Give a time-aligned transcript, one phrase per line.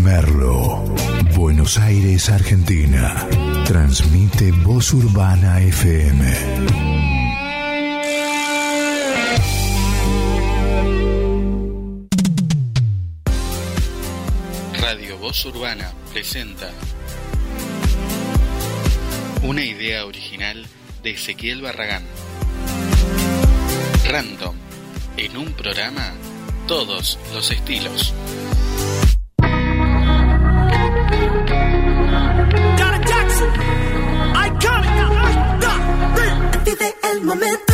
[0.00, 0.84] Merlo,
[1.34, 3.26] Buenos Aires, Argentina.
[3.64, 6.34] Transmite Voz Urbana FM.
[14.80, 16.70] Radio Voz Urbana presenta
[19.42, 20.66] una idea original
[21.02, 22.04] de Ezequiel Barragán.
[24.08, 24.56] Random,
[25.16, 26.12] en un programa,
[26.66, 28.12] todos los estilos.
[37.36, 37.65] Vive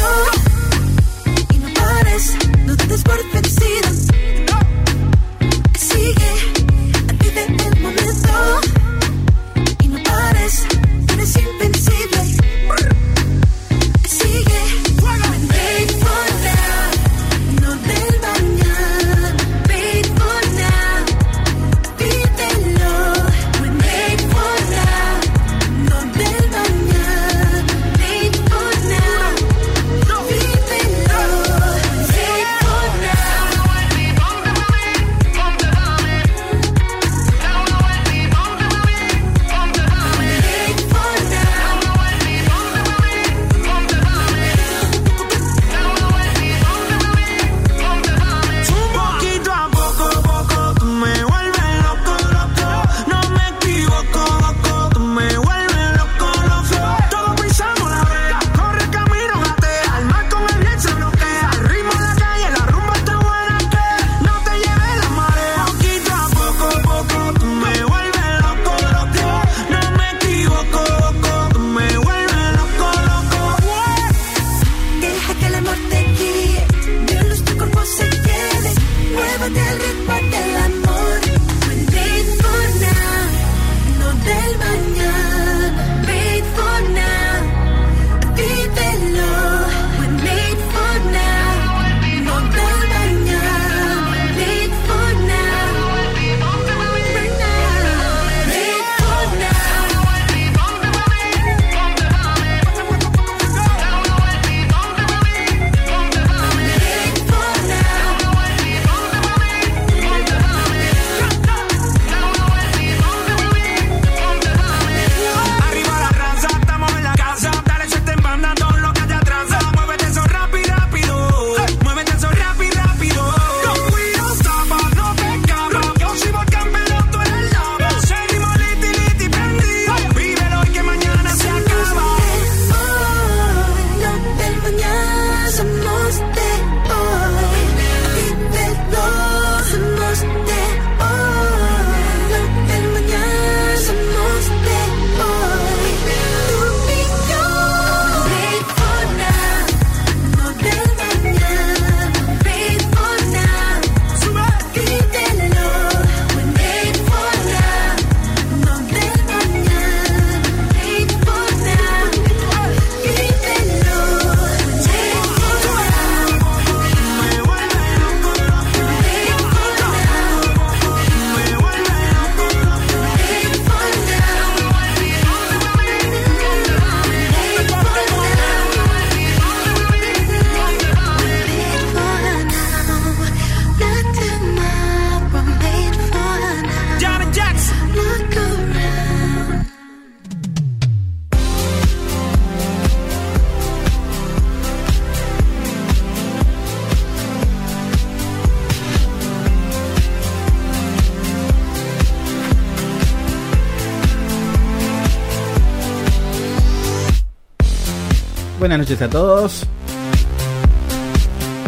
[208.72, 209.66] Buenas noches a todos.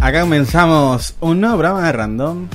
[0.01, 2.49] Acá comenzamos un nuevo programa de Random.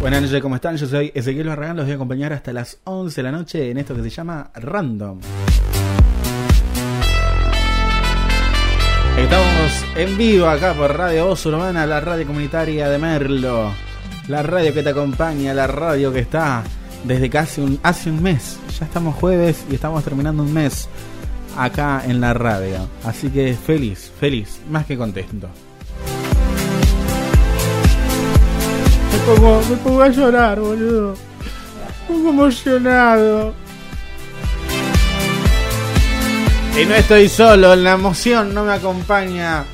[0.00, 0.76] Buenas noches, ¿cómo están?
[0.78, 3.78] Yo soy Ezequiel Barragán, los voy a acompañar hasta las 11 de la noche en
[3.78, 5.20] esto que se llama Random.
[9.16, 13.70] Estamos en vivo acá por Radio Voz Urbana, la radio comunitaria de Merlo.
[14.26, 16.64] La radio que te acompaña, la radio que está
[17.04, 18.58] desde casi un, hace un mes.
[18.80, 20.88] Ya estamos jueves y estamos terminando un mes
[21.56, 22.88] acá en la radio.
[23.04, 25.48] Así que feliz, feliz, más que contento.
[29.12, 31.12] Me pongo, me pongo a llorar, boludo.
[31.12, 33.54] Me pongo emocionado.
[36.80, 39.64] Y no estoy solo, la emoción no me acompaña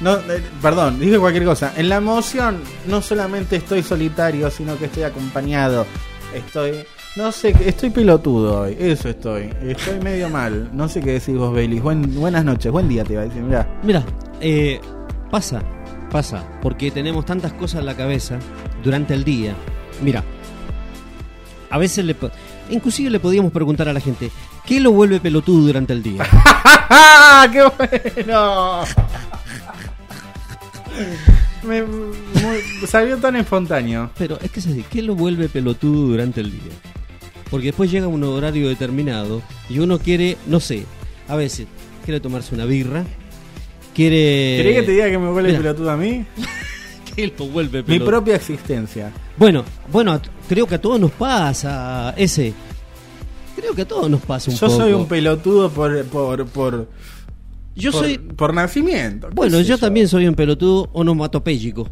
[0.00, 1.72] No, eh, perdón, dije cualquier cosa.
[1.76, 5.86] En la emoción no solamente estoy solitario, sino que estoy acompañado.
[6.34, 6.84] Estoy,
[7.18, 8.76] no sé, estoy pelotudo hoy.
[8.78, 9.50] Eso estoy.
[9.62, 10.70] Estoy medio mal.
[10.72, 11.80] No sé qué decís vos, Bailey.
[11.80, 13.42] Buen, buenas noches, buen día te iba a decir.
[13.42, 13.68] Mirá.
[13.82, 14.04] Mira,
[14.40, 14.80] eh,
[15.30, 15.60] pasa,
[16.12, 18.38] pasa, porque tenemos tantas cosas en la cabeza
[18.84, 19.54] durante el día.
[20.00, 20.22] Mira,
[21.70, 22.14] a veces le,
[22.70, 24.30] inclusive le podíamos preguntar a la gente,
[24.64, 26.22] ¿qué lo vuelve pelotudo durante el día?
[26.30, 28.84] ¡Ah, qué bueno!
[31.64, 34.10] Me, muy- salió tan espontáneo.
[34.16, 36.72] Pero es que es así, ¿qué lo vuelve pelotudo durante el día?
[37.50, 40.84] Porque después llega un horario determinado y uno quiere, no sé,
[41.28, 41.66] a veces
[42.04, 43.04] quiere tomarse una birra,
[43.94, 44.56] quiere...
[44.58, 45.62] ¿Querés que te diga que me vuelve Mira.
[45.62, 46.24] pelotudo a mí?
[47.16, 48.06] ¿Qué lo vuelve Mi pelotudo?
[48.08, 49.12] propia existencia.
[49.36, 52.52] Bueno, bueno, creo que a todos nos pasa ese.
[53.56, 54.78] Creo que a todos nos pasa un Yo poco.
[54.78, 56.88] soy un pelotudo por, por, por,
[57.74, 58.18] Yo por, soy.
[58.18, 59.28] por nacimiento.
[59.30, 61.88] ¿qué Bueno, yo también soy un pelotudo onomatopéyico.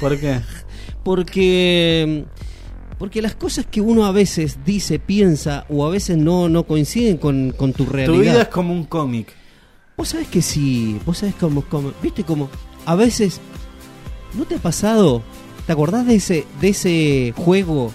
[0.00, 0.40] ¿Por qué?
[1.04, 2.24] Porque.
[2.98, 7.16] Porque las cosas que uno a veces dice, piensa o a veces no, no coinciden
[7.16, 8.14] con, con tu realidad.
[8.14, 9.32] Tu vida es como un cómic.
[9.96, 12.48] Vos sabés que sí, vos sabés cómo, cómo- viste como
[12.86, 13.40] a veces
[14.34, 15.22] ¿no te ha pasado?
[15.66, 17.92] ¿Te acordás de ese de ese juego?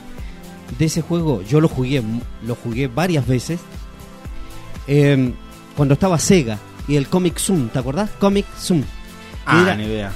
[0.80, 2.02] De ese juego, yo lo jugué,
[2.46, 3.60] lo jugué varias veces.
[4.88, 5.34] em,
[5.76, 8.10] cuando estaba Sega y el Comic Zoom, ¿te acordás?
[8.20, 8.84] Comic Zoom.
[9.46, 10.12] Ah, Era- ni idea.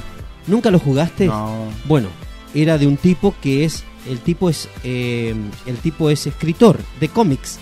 [0.47, 1.25] ¿Nunca lo jugaste?
[1.27, 1.65] No.
[1.85, 2.07] Bueno,
[2.53, 7.09] era de un tipo que es el tipo es eh, el tipo es escritor de
[7.09, 7.59] cómics.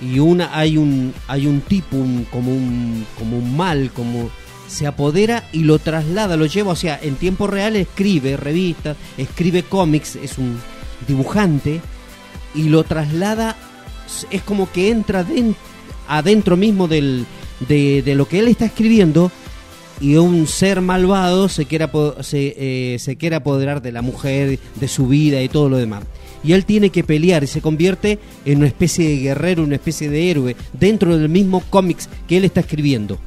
[0.00, 1.96] Y una hay un hay un tipo
[2.30, 4.30] como un como un mal como
[4.68, 9.62] se apodera y lo traslada lo lleva o sea en tiempo real escribe revistas escribe
[9.62, 10.58] cómics es un
[11.08, 11.80] dibujante
[12.54, 13.56] y lo traslada
[14.30, 15.56] es como que entra den-
[16.06, 17.26] adentro mismo del,
[17.66, 19.32] de, de lo que él está escribiendo
[20.00, 22.54] y un ser malvado se quiere, apo- se,
[22.94, 26.04] eh, se quiere apoderar de la mujer, de su vida y todo lo demás.
[26.44, 30.08] Y él tiene que pelear y se convierte en una especie de guerrero, una especie
[30.08, 33.18] de héroe dentro del mismo cómics que él está escribiendo.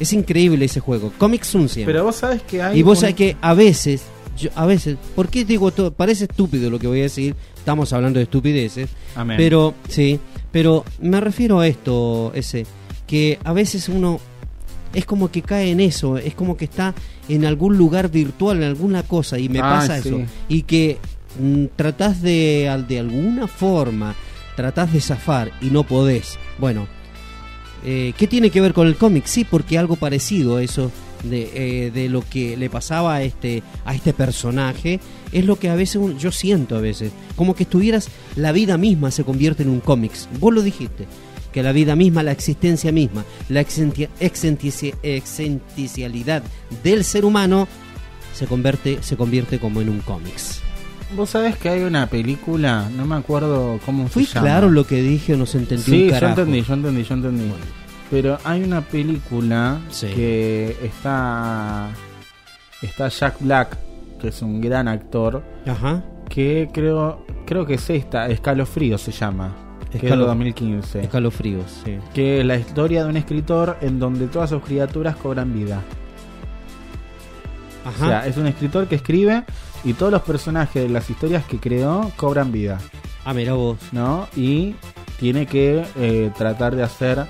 [0.00, 1.12] Es increíble ese juego.
[1.18, 1.68] Comic Sun.
[1.72, 2.80] Pero vos sabés que hay.
[2.80, 4.02] Y vos un- sabés que a veces,
[4.36, 5.92] yo- a veces, ¿por qué digo todo?
[5.92, 9.36] Parece estúpido lo que voy a decir, estamos hablando de estupideces, Amén.
[9.36, 10.18] pero sí,
[10.50, 12.66] pero me refiero a esto, ese,
[13.06, 14.18] que a veces uno
[14.94, 16.94] es como que cae en eso, es como que está
[17.28, 20.08] en algún lugar virtual, en alguna cosa, y me Ah, pasa sí.
[20.08, 20.98] eso, y que
[21.40, 24.14] mm, tratás de, de alguna forma,
[24.56, 26.38] tratás de zafar y no podés.
[26.58, 26.86] Bueno,
[27.84, 29.24] eh, ¿Qué tiene que ver con el cómic?
[29.26, 30.92] Sí, porque algo parecido a eso
[31.24, 35.00] de, eh, de lo que le pasaba a este, a este personaje
[35.32, 37.10] es lo que a veces un- yo siento a veces.
[37.34, 40.28] Como que estuvieras, la vida misma se convierte en un cómics.
[40.38, 41.06] Vos lo dijiste,
[41.52, 46.42] que la vida misma, la existencia misma, la exenti- exentici- exenticialidad
[46.82, 47.68] del ser humano
[48.32, 50.60] se convierte, se convierte como en un cómics.
[51.14, 54.46] Vos sabés que hay una película, no me acuerdo cómo ¿Fui se llama.
[54.46, 56.40] claro lo que dije o no se entendió Sí, un yo carajo?
[56.40, 57.44] entendí, yo entendí, yo entendí.
[58.10, 60.06] Pero hay una película Sí.
[60.08, 61.90] que está
[62.80, 63.76] está Jack Black,
[64.20, 66.02] que es un gran actor, Ajá.
[66.30, 69.54] que creo creo que es esta, Escalofrío se llama,
[69.98, 71.00] Escalo- 2015.
[71.02, 71.98] Escalofríos, sí.
[72.14, 75.82] Que es la historia de un escritor en donde todas sus criaturas cobran vida.
[77.84, 78.04] Ajá.
[78.04, 79.44] O sea, es un escritor que escribe
[79.84, 82.78] y todos los personajes de las historias que creó cobran vida.
[83.24, 83.78] ah, mira vos.
[83.92, 84.28] ¿no?
[84.36, 84.74] Y
[85.18, 87.26] tiene que eh, tratar de hacer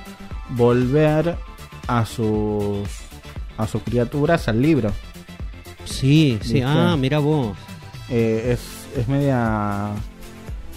[0.51, 1.37] volver
[1.89, 2.87] a sus
[3.59, 4.91] a sus criaturas al libro.
[5.85, 6.63] Sí, sí, ¿Viste?
[6.65, 7.57] ah, mira vos.
[8.09, 9.91] Eh, es, es media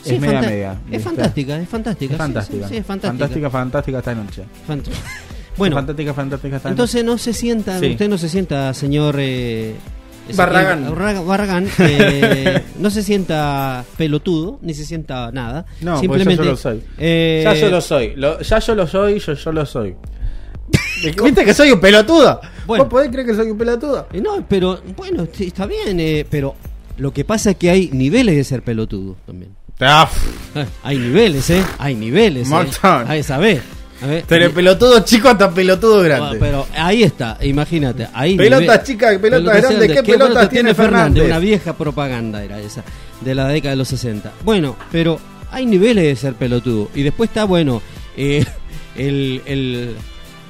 [0.10, 0.76] Sí, es media media.
[0.92, 2.14] Es fantástica, es fantástica.
[2.14, 2.68] Es fantástica.
[2.68, 3.20] Sí, sí, es fantástica.
[3.26, 4.44] fantástica, fantástica esta noche.
[4.68, 4.84] Fant-
[5.58, 7.92] bueno, fantástica, fantástica esta entonces no se sienta, Sí.
[7.92, 9.76] usted no se sienta, señor eh,
[10.36, 10.80] Barragán.
[10.86, 15.66] Ezequiel Barra- Barragán, eh, no se sienta pelotudo, ni se sienta nada.
[15.82, 15.86] noche.
[15.86, 16.84] No, porque simplemente ya yo lo soy.
[16.98, 18.14] eh, ya yo lo soy.
[18.16, 19.96] Lo- ya yo lo soy, yo, yo lo soy.
[21.24, 22.42] ¿Viste que soy un pelotudo?
[22.66, 22.86] Bueno.
[22.86, 24.08] ¿Vos podés creer que soy un pelotudo?
[24.12, 26.56] eh, no, pero bueno, está bien, eh, pero
[26.98, 29.52] lo que pasa es que hay niveles de ser pelotudo también.
[29.80, 30.10] Ah,
[30.56, 31.64] Eh, hay niveles, ¿eh?
[31.78, 32.48] Hay niveles.
[32.48, 32.52] ¿eh?
[32.52, 33.10] Montón.
[33.10, 33.62] Ahí sabés.
[34.02, 36.38] A ver, Pero pelotudo chico hasta pelotudo Ah, grande.
[36.40, 38.08] Pero ahí está, imagínate.
[38.14, 41.26] Ahí Pelotas chicas, pelotas grandes, ¿qué pelotas tiene Fernández?
[41.26, 42.84] Una vieja propaganda era esa,
[43.22, 44.32] de la década de los 60.
[44.44, 46.90] Bueno, pero hay niveles de ser pelotudo.
[46.94, 47.82] Y después está, bueno,
[48.18, 48.44] eh,
[48.98, 49.96] el, el,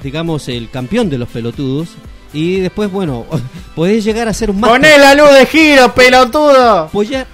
[0.02, 1.90] digamos, el campeón de los pelotudos.
[2.32, 3.26] Y después, bueno,
[3.76, 4.80] podés llegar a ser un máster.
[4.80, 6.88] ¡Poné la luz de giro, pelotudo!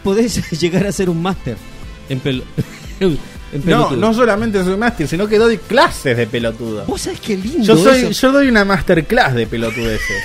[0.04, 1.56] Podés llegar a ser un máster
[2.12, 2.44] en pelo-
[3.00, 3.18] en
[3.64, 6.84] No, no solamente soy máster, sino que doy clases de pelotudo.
[6.86, 8.10] Vos sabés qué lindo Yo soy, eso?
[8.12, 10.22] yo doy una masterclass de pelotudeces.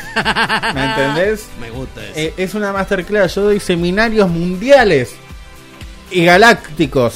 [0.74, 1.48] ¿Me entendés?
[1.62, 2.13] Me gusta eso.
[2.15, 5.12] Eh, es una masterclass, yo doy seminarios mundiales
[6.12, 7.15] y galácticos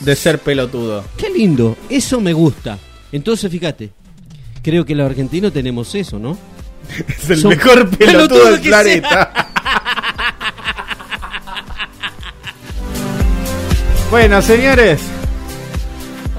[0.00, 1.04] de ser pelotudo.
[1.16, 2.76] Qué lindo, eso me gusta.
[3.12, 3.90] Entonces, fíjate,
[4.62, 6.36] creo que los argentinos tenemos eso, ¿no?
[7.08, 9.52] Es el Son mejor pelotudo pelotudo del planeta.
[14.10, 15.00] Bueno, señores.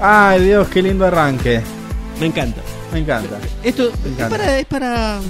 [0.00, 1.60] Ay, Dios, qué lindo arranque.
[2.20, 2.60] Me encanta.
[2.92, 3.38] Me encanta.
[3.62, 5.20] Esto Me es para, es para.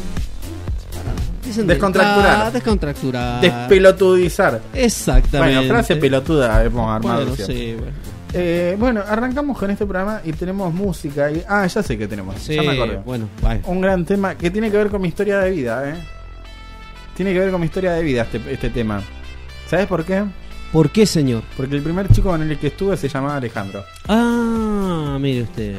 [1.65, 2.53] Descontracturar.
[2.53, 3.41] Descontracturar.
[3.41, 4.61] Despelotudizar.
[4.75, 5.57] Exactamente.
[5.57, 7.27] Bueno, frase pelotuda hemos armado.
[7.27, 7.93] Bueno, sí, bueno.
[8.35, 11.31] Eh, bueno, arrancamos con este programa y tenemos música.
[11.31, 11.43] Y...
[11.49, 12.37] Ah, ya sé que tenemos.
[12.39, 12.99] Sí, ya me acordé.
[12.99, 13.63] bueno, vaya.
[13.65, 15.95] Un gran tema que tiene que ver con mi historia de vida, ¿eh?
[17.17, 19.03] Tiene que ver con mi historia de vida este, este tema.
[19.69, 20.25] ¿Sabes por qué?
[20.73, 21.43] ¿Por qué, señor?
[21.57, 23.85] Porque el primer chico con el que estuve se llamaba Alejandro.
[24.07, 25.77] Ah, mire usted.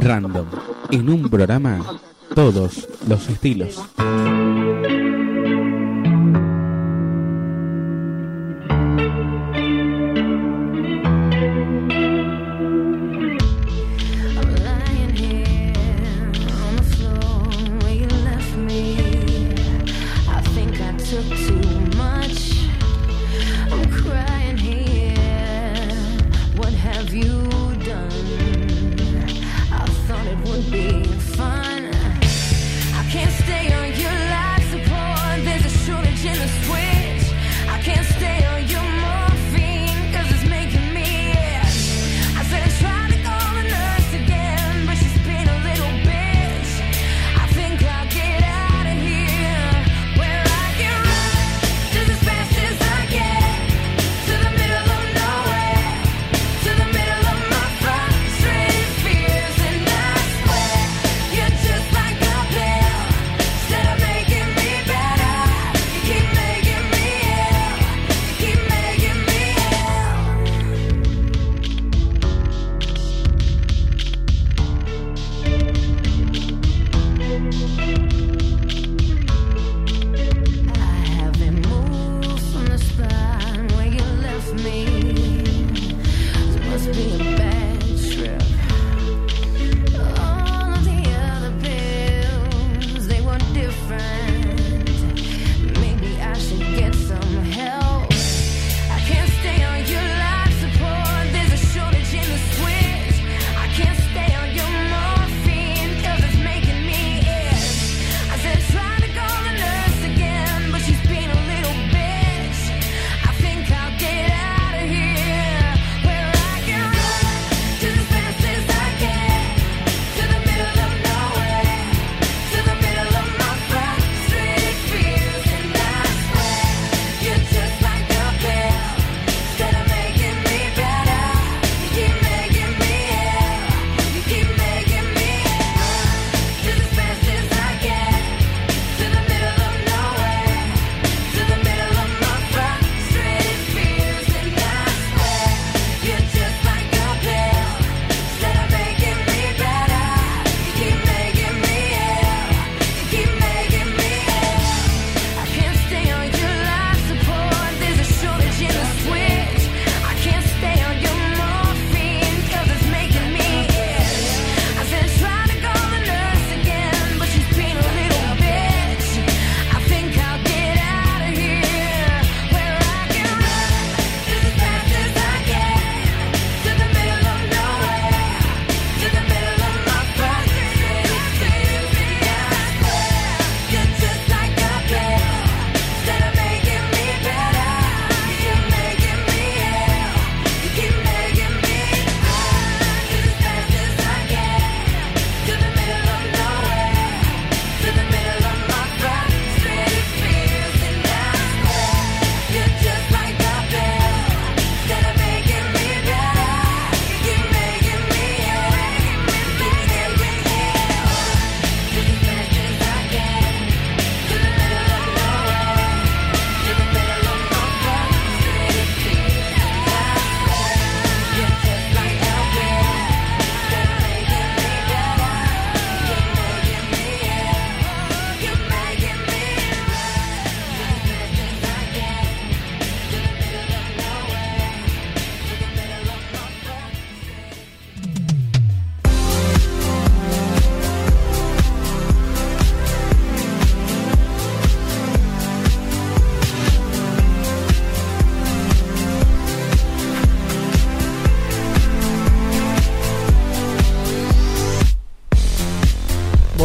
[0.00, 0.46] Random.
[0.90, 1.78] En un programa,
[2.34, 3.80] todos los estilos.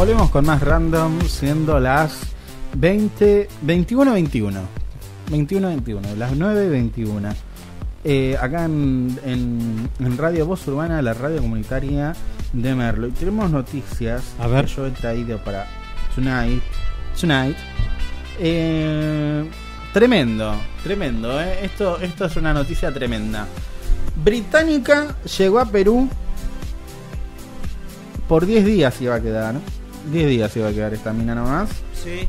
[0.10, 2.22] volvemos con más random, siendo las
[2.76, 4.60] 20, 21, 21.
[5.30, 7.30] 21, 21, las 9, 21.
[8.04, 12.16] Eh, acá en, en, Radio Voz Urbana, la radio comunitaria
[12.54, 13.06] de Merlo.
[13.06, 14.34] Y tenemos noticias.
[14.40, 14.66] A ver.
[14.66, 15.68] Yo he traído para
[16.16, 16.64] Tonight.
[17.22, 17.58] Tonight.
[18.40, 19.48] Eh,
[19.94, 21.40] tremendo, tremendo.
[21.40, 21.66] Eh.
[21.66, 23.46] Esto, esto es una noticia tremenda.
[24.24, 26.10] Británica llegó a Perú
[28.28, 29.54] por 10 días iba a quedar.
[30.12, 31.70] 10 días se iba a quedar esta mina nomás.
[31.94, 32.28] Sí.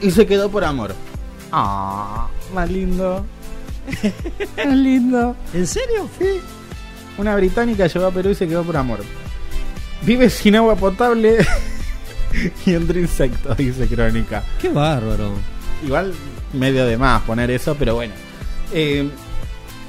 [0.00, 0.94] Y se quedó por amor.
[1.52, 3.24] Ah, más lindo.
[4.56, 5.36] más lindo.
[5.54, 6.08] ¿En serio?
[6.18, 6.40] Sí.
[7.18, 9.00] Una británica llegó a Perú y se quedó por amor.
[10.02, 11.38] Vive sin agua potable
[12.66, 14.44] y entre insectos, dice Crónica.
[14.60, 15.32] Qué bárbaro.
[15.84, 16.14] Igual
[16.52, 18.14] medio de más poner eso, pero bueno.
[18.72, 19.08] Eh,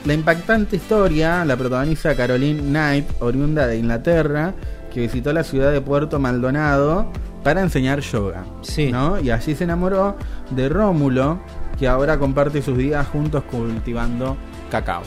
[0.06, 4.54] la impactante historia la protagoniza Caroline Knight, oriunda de Inglaterra,
[4.94, 7.12] que visitó la ciudad de Puerto Maldonado
[7.44, 8.44] para enseñar yoga.
[8.62, 8.92] Sí.
[8.92, 9.20] ¿no?
[9.20, 10.16] Y allí se enamoró
[10.52, 11.40] de Rómulo,
[11.78, 14.36] que ahora comparte sus días juntos cultivando
[14.70, 15.04] cacao.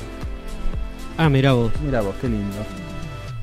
[1.18, 1.73] Ah, mira vos.
[1.85, 2.57] Mira vos, qué lindo.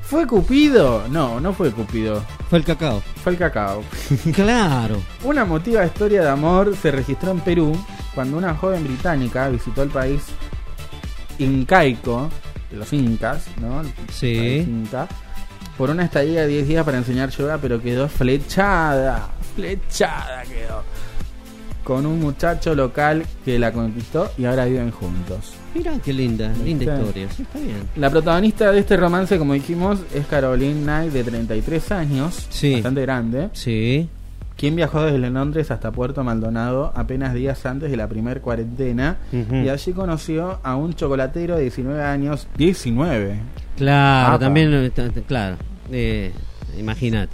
[0.02, 1.04] ¿Fue Cupido?
[1.08, 2.20] No, no fue Cupido.
[2.48, 3.00] Fue el cacao.
[3.22, 3.84] Fue el cacao.
[4.34, 5.00] claro.
[5.22, 7.72] Una emotiva historia de amor se registró en Perú
[8.12, 10.22] cuando una joven británica visitó el país
[11.38, 12.28] incaico,
[12.70, 13.80] de los incas, ¿no?
[13.82, 14.36] El Sí.
[14.36, 15.08] país inca,
[15.80, 20.82] por una estadía de 10 días para enseñar yoga, pero quedó flechada, flechada quedó.
[21.82, 25.54] Con un muchacho local que la conquistó y ahora viven juntos.
[25.74, 27.28] Mira qué linda, linda historia.
[27.34, 27.78] Sí, está bien.
[27.96, 32.74] La protagonista de este romance, como dijimos, es Caroline Knight, de 33 años, Sí.
[32.74, 34.06] bastante grande, Sí.
[34.58, 39.70] quien viajó desde Londres hasta Puerto Maldonado apenas días antes de la primer cuarentena y
[39.70, 42.46] allí conoció a un chocolatero de 19 años.
[42.58, 43.38] 19.
[43.78, 44.38] Claro, Apa.
[44.38, 44.92] también, eh,
[45.26, 45.56] claro.
[45.92, 46.32] Eh,
[46.78, 47.32] Imagínate.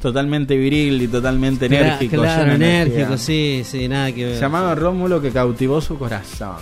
[0.00, 2.16] Totalmente viril y totalmente Cla- enérgico.
[2.22, 4.40] Claro, enérgico, sí, sí, nada que ver.
[4.40, 6.56] Llamado Rómulo que cautivó su corazón.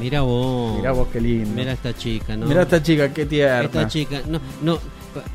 [0.00, 0.76] Mira vos.
[0.76, 1.50] Mirá vos qué lindo.
[1.54, 2.46] Mira esta chica, ¿no?
[2.46, 3.62] Mirá esta chica, qué tierna.
[3.62, 4.78] Esta chica, no, no.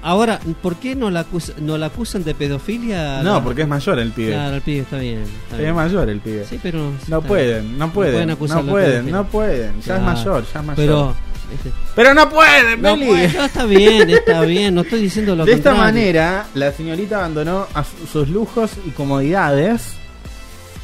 [0.02, 3.24] Ahora, ¿por qué no la, acusa- no la acusan de pedofilia?
[3.24, 4.34] No, porque es mayor el pibe.
[4.34, 5.22] Claro, el pibe está bien.
[5.44, 5.74] está es bien.
[5.76, 6.44] mayor el pibe.
[6.50, 6.92] Sí, pero.
[7.08, 8.28] No pueden, no pueden, pueden
[8.66, 10.04] no pueden, de no pueden, ya es Claro.
[10.04, 10.76] mayor, ya es mayor.
[10.76, 11.16] Pero.
[11.54, 14.76] Este, Pero no pueden, no, puede, no, está bien, está bien.
[14.76, 18.92] No estoy diciendo lo De esta manera, la señorita abandonó a su- sus lujos y
[18.92, 19.94] comodidades.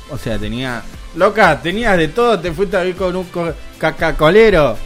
[0.09, 0.81] O sea, tenía.
[1.15, 4.77] Loca, tenías de todo, te fuiste a vivir con un co- cacacolero.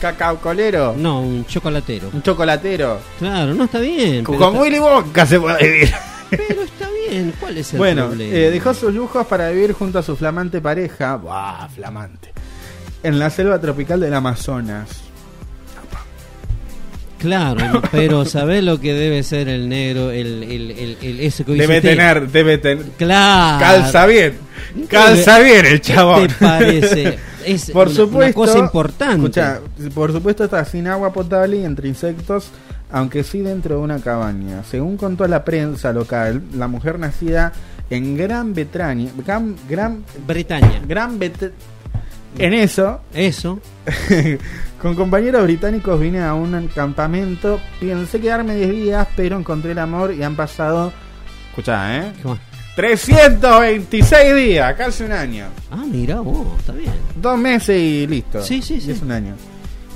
[0.00, 0.94] Cacaucolero.
[0.96, 2.10] No, un chocolatero.
[2.12, 3.00] Un chocolatero.
[3.18, 4.24] Claro, no está bien.
[4.24, 5.94] Con está- Willy Wonka se puede vivir.
[6.28, 8.34] Pero está bien, ¿cuál es el Bueno, problema?
[8.34, 11.16] eh, dejó sus lujos para vivir junto a su flamante pareja.
[11.16, 12.32] ¡Buah, flamante!
[13.02, 14.88] En la selva tropical del Amazonas.
[17.18, 20.10] Claro, pero ¿sabés lo que debe ser el negro?
[20.10, 21.90] El, el, el, el- ese que Debe usted?
[21.96, 22.84] tener, debe tener.
[22.98, 23.58] Claro.
[23.60, 24.34] Calza bien.
[24.88, 26.22] Calza bien el chabón.
[26.22, 27.18] ¿Qué te parece?
[27.46, 28.40] Es por una- supuesto.
[28.40, 29.14] una cosa importante.
[29.16, 29.60] Escucha,
[29.94, 32.48] por supuesto está sin agua potable y entre insectos,
[32.90, 34.64] aunque sí dentro de una cabaña.
[34.68, 37.52] Según contó la prensa local, la mujer nacida
[37.88, 40.82] en Gran Bretaña, Gran, Gran, Bretaña.
[40.88, 41.52] Gran Bet-
[42.38, 43.60] en eso, Eso.
[44.82, 50.12] con compañeros británicos vine a un campamento, pensé quedarme 10 días, pero encontré el amor
[50.14, 50.92] y han pasado,
[51.50, 52.12] escuchá, ¿eh?
[52.22, 52.38] ¿Cómo?
[52.76, 55.46] 326 días, casi un año.
[55.70, 56.92] Ah, mira vos, está bien.
[57.20, 58.42] Dos meses y listo.
[58.42, 58.90] Sí, sí, Y sí.
[58.92, 59.34] es un año.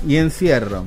[0.07, 0.83] Y encierro.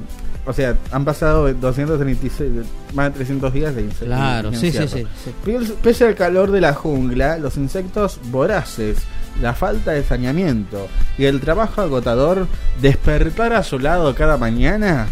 [0.47, 2.51] O sea, han pasado 236,
[2.95, 5.09] más de 300 días de ince- Claro, de sí, sí, encierro.
[5.25, 8.99] sí, Pese al calor de la jungla, los insectos voraces,
[9.41, 12.47] la falta de saneamiento y el trabajo agotador,
[12.81, 15.07] despertar a su lado cada mañana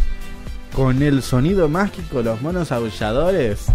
[0.75, 3.67] con el sonido mágico de los monos aulladores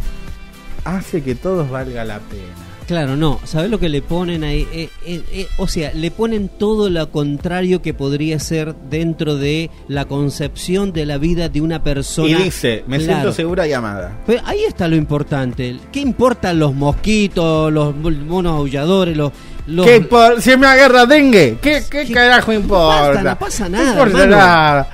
[0.83, 2.43] hace que todos valga la pena.
[2.87, 3.41] Claro, no.
[3.43, 4.65] ¿Sabés lo que le ponen ahí?
[4.71, 9.69] Eh, eh, eh, o sea, le ponen todo lo contrario que podría ser dentro de
[9.89, 12.29] la concepción de la vida de una persona.
[12.29, 13.13] Y dice, me Claro.
[13.13, 14.17] siento segura y amada.
[14.25, 15.77] Pero ahí está lo importante.
[15.91, 19.33] ¿Qué importan los mosquitos, los monos aulladores, los...
[19.67, 21.57] los ¿Qué por- si me agarra dengue?
[21.61, 23.21] ¿Qué, qué ¿Qué- carajo no importa?
[23.23, 24.37] no pasa No nada, importa hermano.
[24.37, 24.87] nada.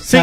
[0.00, 0.18] Si,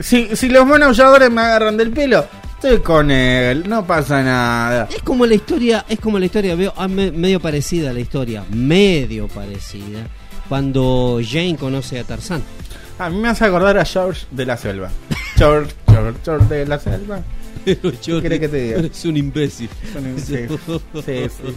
[0.00, 4.88] si, si los monos aulladores me agarran del pelo, estoy con él, no pasa nada.
[4.94, 8.00] Es como la historia, es como la historia, veo ah, me- medio parecida a la
[8.00, 10.00] historia, medio parecida,
[10.48, 12.42] cuando Jane conoce a Tarzán.
[12.98, 14.88] A mí me hace acordar a George de la Selva.
[15.36, 17.20] George, George, George de la Selva.
[17.82, 18.78] Pero yo que te diga?
[18.78, 19.68] Eres un imbécil.
[20.18, 20.46] Sí,
[21.04, 21.54] sí, sí.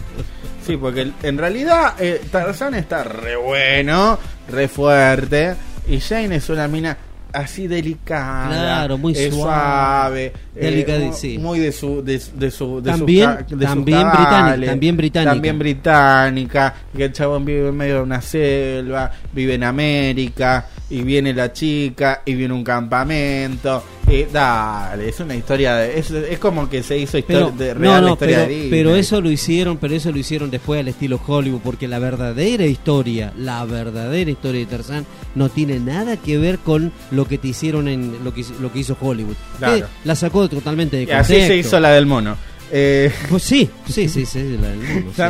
[0.66, 4.18] Sí, porque en realidad eh, Tarzán está re bueno,
[4.50, 5.54] re fuerte,
[5.88, 6.96] y Jane es una mina
[7.32, 11.38] así delicada, Claro, muy eh, suave, eh, delicada, sí.
[11.38, 14.18] muy de su de, su- de su de sus También- ca- de sus también cabales,
[14.18, 15.32] británica, también británica.
[15.32, 21.02] también británica, que el chabón vive en medio de una selva, vive en América y
[21.02, 23.82] viene la chica y viene un campamento.
[24.08, 27.80] Y dale, es una historia de, es, es como que se hizo Pero, de real
[27.80, 28.70] no, la no, historia pero, de Disney.
[28.70, 32.64] pero eso lo hicieron, pero eso lo hicieron después al estilo Hollywood, porque la verdadera
[32.66, 37.46] historia, la verdadera historia de Tarzán no tiene nada que ver con lo que te
[37.48, 39.36] hicieron en lo que, hizo- lo que hizo Hollywood.
[39.58, 39.86] Claro.
[40.04, 41.52] La sacó totalmente de Y así contexto.
[41.52, 42.36] se hizo la del mono.
[42.72, 44.80] Eh, Pues sí, sí, sí, sí, la del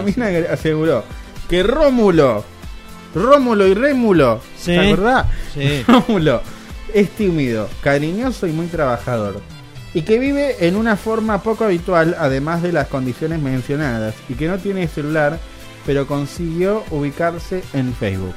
[0.06, 1.04] sí, que aseguró
[1.50, 2.44] que Rómulo,
[3.14, 4.72] Rómulo y Rémulo, Sí.
[4.72, 5.26] ¿te acordás?
[5.54, 5.82] Sí.
[5.88, 6.42] Rómulo
[6.94, 9.40] es tímido, cariñoso y muy trabajador.
[9.92, 14.46] y que vive en una forma poco habitual, además de las condiciones mencionadas, y que
[14.46, 15.38] no tiene celular,
[15.84, 18.34] pero consiguió ubicarse en Facebook.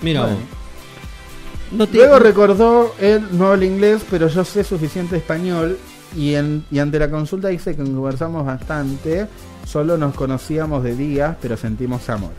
[0.00, 0.36] Mira, Bueno.
[0.36, 0.44] vos.
[1.78, 5.78] no te- Luego recordó, él no habla inglés, pero yo sé suficiente español,
[6.16, 9.26] y, en- y ante la consulta dice que conversamos bastante,
[9.66, 12.32] solo nos conocíamos de días, pero sentimos amor.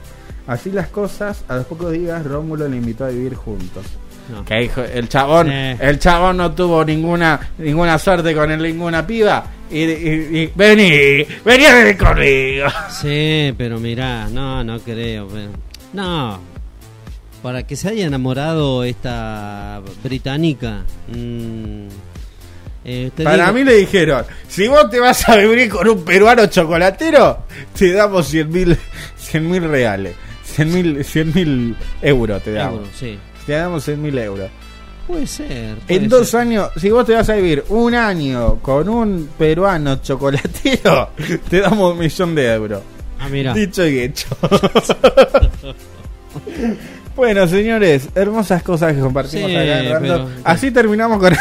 [0.48, 3.86] Así las cosas, a los pocos días Rómulo le invitó a vivir juntos.
[4.32, 4.46] No.
[4.46, 5.54] Que hijo, el chabón, Sí.
[5.80, 9.44] el chabón no tuvo ninguna ninguna suerte con el- ninguna piba.
[9.70, 12.66] Y, y- y- vení, vení a vivir conmigo.
[12.90, 15.28] Sí, pero mirá, no, no creo.
[15.28, 15.50] pero-
[15.94, 16.40] No,
[17.42, 20.84] para que se haya enamorado esta británica.
[21.10, 21.88] mm,
[22.86, 26.04] eh, te Para digo- mí le dijeron, si vos te vas a vivir con un
[26.06, 27.40] peruano chocolatero,
[27.78, 28.78] te damos 100 mil
[29.18, 30.16] 100 mil reales.
[30.52, 32.80] 100 mil 100 mil euros te damos.
[32.80, 33.18] Euro, sí.
[33.46, 34.50] Te damos 100 mil euros.
[35.08, 35.76] Puede ser.
[35.78, 36.42] puede En dos ser.
[36.42, 41.10] años, si vos te vas a vivir un año con un peruano chocolatero,
[41.50, 42.82] te damos un millón de euros.
[43.20, 43.54] Ah, mira.
[43.54, 44.28] Dicho y hecho.
[47.16, 51.34] bueno, señores, hermosas cosas que compartimos Sí, acá en pero- Así terminamos con.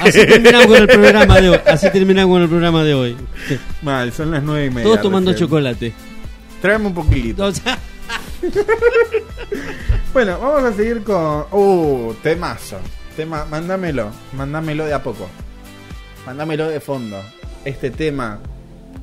[0.00, 1.58] Así terminamos con el programa de hoy.
[1.66, 3.16] Así terminamos con el programa de hoy.
[3.48, 3.58] Sí.
[3.82, 4.84] Mal, son las nueve y media.
[4.84, 5.48] Todos tomando recién.
[5.48, 5.92] chocolate.
[6.60, 7.44] Tráeme un poquito.
[7.46, 7.78] O sea,
[10.12, 11.44] Bueno, vamos a seguir con.
[11.52, 12.76] Uh, temazo.
[13.16, 14.10] Tema, mándamelo.
[14.36, 15.26] Mándamelo de a poco.
[16.26, 17.16] Mándamelo de fondo.
[17.64, 18.38] Este tema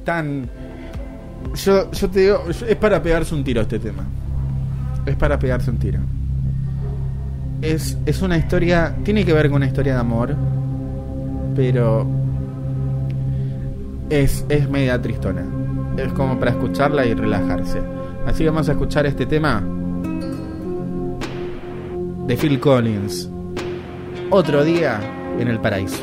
[0.03, 0.47] tan.
[1.55, 4.05] Yo, yo te digo, es para pegarse un tiro este tema.
[5.05, 5.99] Es para pegarse un tiro.
[7.63, 8.95] Es, es una historia.
[9.03, 10.35] Tiene que ver con una historia de amor.
[11.55, 12.05] Pero.
[14.11, 15.43] Es, es media tristona.
[15.97, 17.79] Es como para escucharla y relajarse.
[18.29, 19.59] Así vamos a escuchar este tema
[22.27, 23.27] de Phil Collins.
[24.29, 24.99] Otro día
[25.39, 25.97] en el paraíso.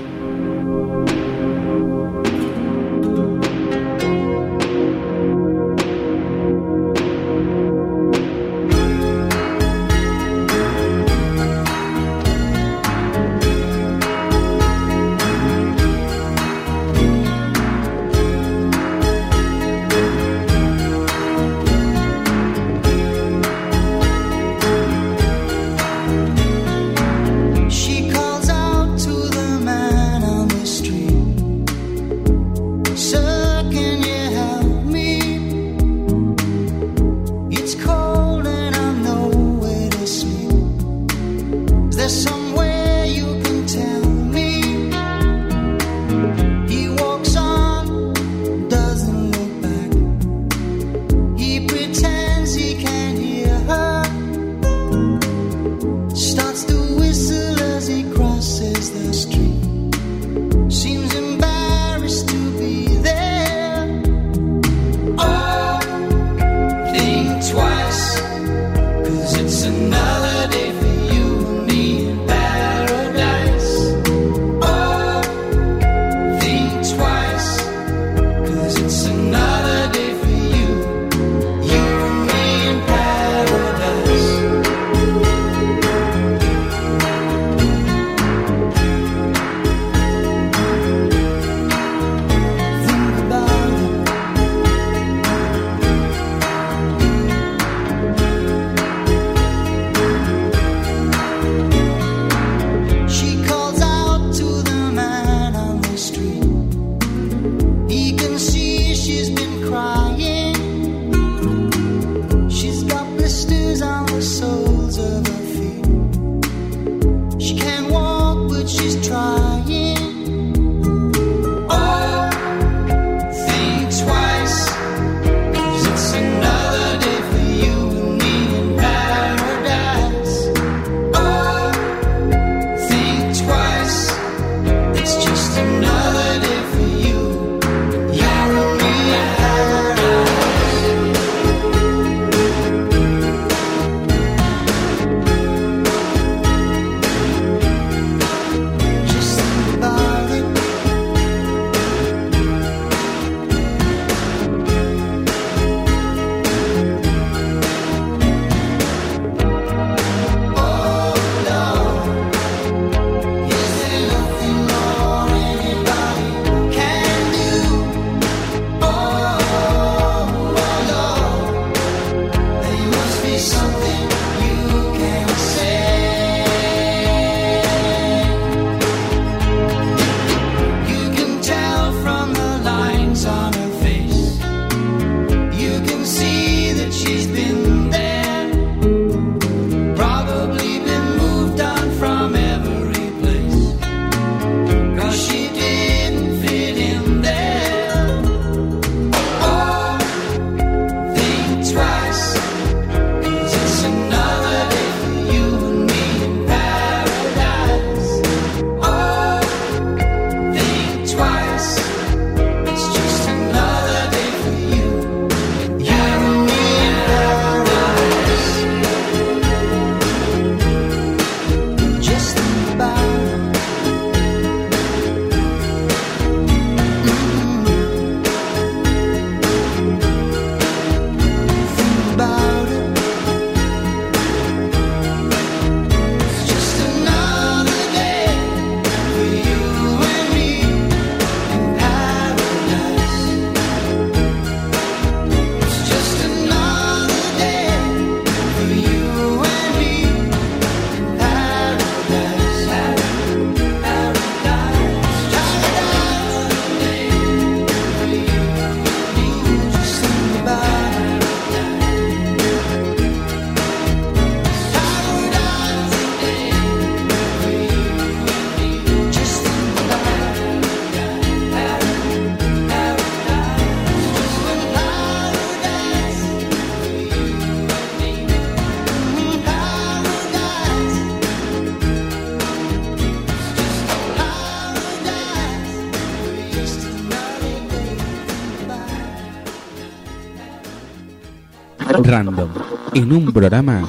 [292.94, 293.83] En un programa,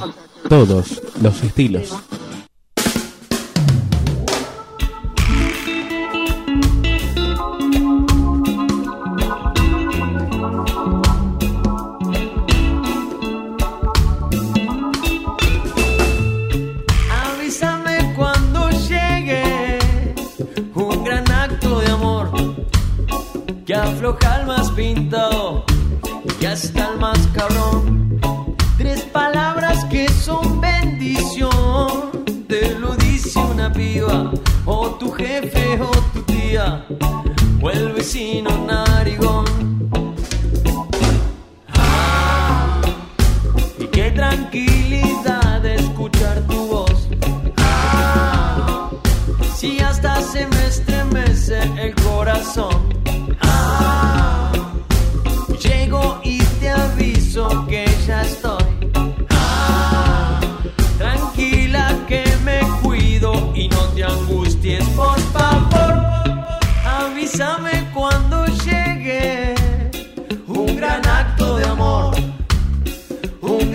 [0.49, 1.95] todos los estilos.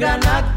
[0.05, 0.52] Un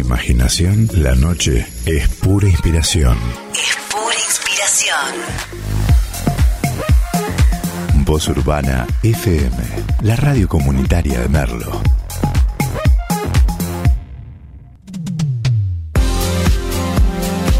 [0.00, 3.16] imaginación, la noche es pura inspiración.
[3.52, 5.14] Es pura inspiración.
[8.04, 9.56] Voz Urbana FM,
[10.02, 11.80] la radio comunitaria de Merlo.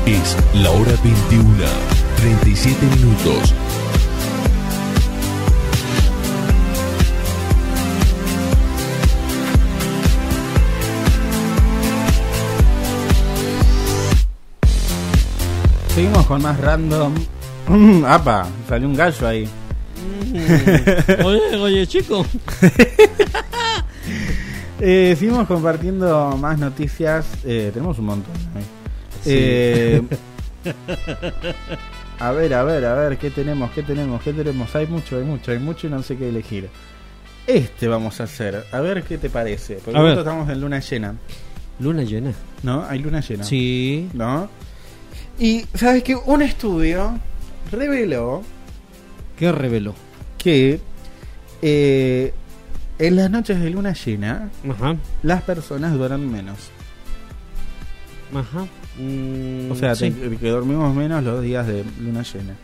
[0.06, 1.64] Es la hora 21,
[2.16, 3.54] 37 minutos.
[15.96, 17.14] Seguimos con más random.
[18.06, 19.48] Apa, salió un gallo ahí.
[21.24, 22.26] Oye, oye, chico.
[24.78, 27.26] Eh, seguimos compartiendo más noticias.
[27.46, 28.34] Eh, tenemos un montón.
[28.54, 28.62] ahí.
[29.22, 29.30] Sí.
[29.32, 30.02] Eh,
[32.18, 33.70] a ver, a ver, a ver, ¿qué tenemos?
[33.70, 34.20] ¿Qué tenemos?
[34.20, 34.76] ¿Qué tenemos?
[34.76, 36.68] Hay mucho, hay mucho, hay mucho y no sé qué elegir.
[37.46, 38.66] Este vamos a hacer.
[38.70, 39.76] A ver qué te parece.
[39.76, 41.14] Porque nosotros estamos en luna llena.
[41.80, 42.34] Luna llena.
[42.62, 42.84] ¿No?
[42.86, 43.44] Hay luna llena.
[43.44, 44.10] Sí.
[44.12, 44.50] ¿No?
[45.38, 46.14] Y, ¿sabes qué?
[46.16, 47.18] Un estudio
[47.70, 48.42] reveló
[49.38, 49.94] ¿Qué reveló?
[50.38, 50.80] que
[51.62, 52.32] eh,
[52.98, 54.96] en las noches de luna llena Ajá.
[55.22, 56.56] las personas duermen menos.
[58.34, 58.66] Ajá.
[58.98, 60.10] Mm, O sea, sí.
[60.10, 62.54] te- que dormimos menos los días de luna llena.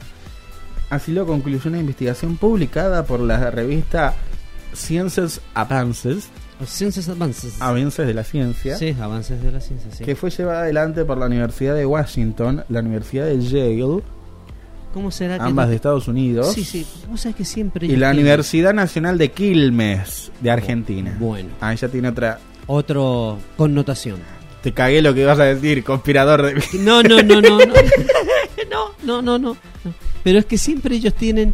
[0.91, 4.15] Así lo concluyó una investigación publicada por la revista
[4.75, 6.29] Sciences Advances,
[6.67, 7.55] Ciencias Avances.
[7.61, 10.05] Avances de la Ciencia, Sí, avances de la ciencia, sí.
[10.05, 14.03] que fue llevada adelante por la Universidad de Washington, la Universidad de Yale,
[14.95, 16.87] ¿Cómo será que ambas no- de Estados Unidos, Sí, sí.
[17.09, 17.87] Vos sabés que siempre.
[17.87, 21.17] y la Universidad Nacional de Quilmes, de Argentina.
[21.19, 21.49] Bueno.
[21.61, 22.39] Ah, ya tiene otra.
[22.67, 24.19] Otro connotación.
[24.63, 26.63] Te cagué lo que vas a decir, conspirador de.
[26.79, 27.59] No, no, no, no.
[27.59, 27.65] No,
[28.71, 29.39] no, no, no.
[29.39, 29.57] no.
[30.23, 31.53] Pero es que siempre ellos tienen